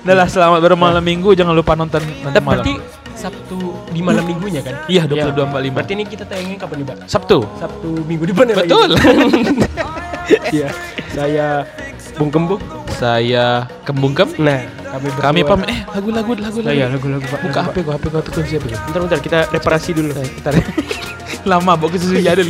Udah 0.08 0.24
lah, 0.24 0.28
selamat 0.32 0.64
baru 0.64 0.72
malam 0.72 1.04
minggu. 1.04 1.36
Jangan 1.36 1.52
lupa 1.52 1.76
nonton 1.76 2.00
nanti 2.00 2.32
Eh, 2.32 2.40
malam. 2.40 2.64
berarti 2.64 2.80
Sabtu 3.12 3.60
di 3.92 4.00
malam 4.00 4.24
minggunya 4.24 4.64
kan? 4.64 4.88
Iya, 4.88 5.04
Ya. 5.04 5.28
22.45. 5.28 5.76
Berarti 5.76 5.92
ini 5.92 6.04
kita 6.08 6.24
tayangin 6.24 6.56
kapan 6.56 6.80
nih, 6.80 6.86
Pak? 6.88 6.96
Sabtu. 7.04 7.44
Sabtu 7.60 7.88
minggu 8.08 8.24
depan 8.24 8.48
ya? 8.48 8.56
Betul. 8.56 8.90
Iya. 10.48 10.72
Saya 11.12 11.68
Bung 12.16 12.32
Kembung. 12.32 12.56
Saya 12.96 13.68
Kembung 13.84 14.16
Kem. 14.16 14.32
Nah, 14.40 14.64
kami 14.96 15.12
berdua. 15.12 15.24
Kami 15.28 15.40
pamit. 15.44 15.68
Eh, 15.68 15.80
lagu-lagu, 15.92 16.32
lagu-lagu. 16.40 16.72
Oh, 16.72 16.72
iya, 16.72 16.88
lagu-lagu, 16.88 17.24
Pak. 17.28 17.40
Buka 17.44 17.60
Lagu, 17.60 17.68
HP 17.68 17.76
gua, 17.84 17.92
HP 18.00 18.04
gua 18.08 18.20
tuh 18.24 18.32
gua. 18.32 18.44
Pak. 18.48 18.80
Bentar, 18.88 19.00
bentar, 19.04 19.20
kita 19.20 19.38
reparasi 19.52 19.92
dulu. 19.92 20.08
Bentar. 20.16 20.56
Lama 21.52 21.76
bawa 21.76 21.92
ke 21.92 22.00
susu 22.00 22.16
jadul. 22.16 22.48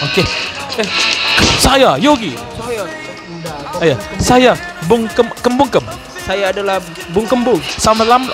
Oke. 0.00 0.24
Eh, 0.80 0.88
saya 1.60 2.00
Yogi. 2.00 2.32
Saya 2.56 2.88
Ayo, 3.84 3.96
saya 4.16 4.52
Bung 4.88 5.04
Kem, 5.12 5.28
Kembung 5.44 5.68
Kem. 5.68 5.84
Saya 6.28 6.52
adalah 6.52 6.76
Bung 7.08 7.24
Kembung. 7.24 7.56
Sama 7.80 8.04
lam 8.04 8.28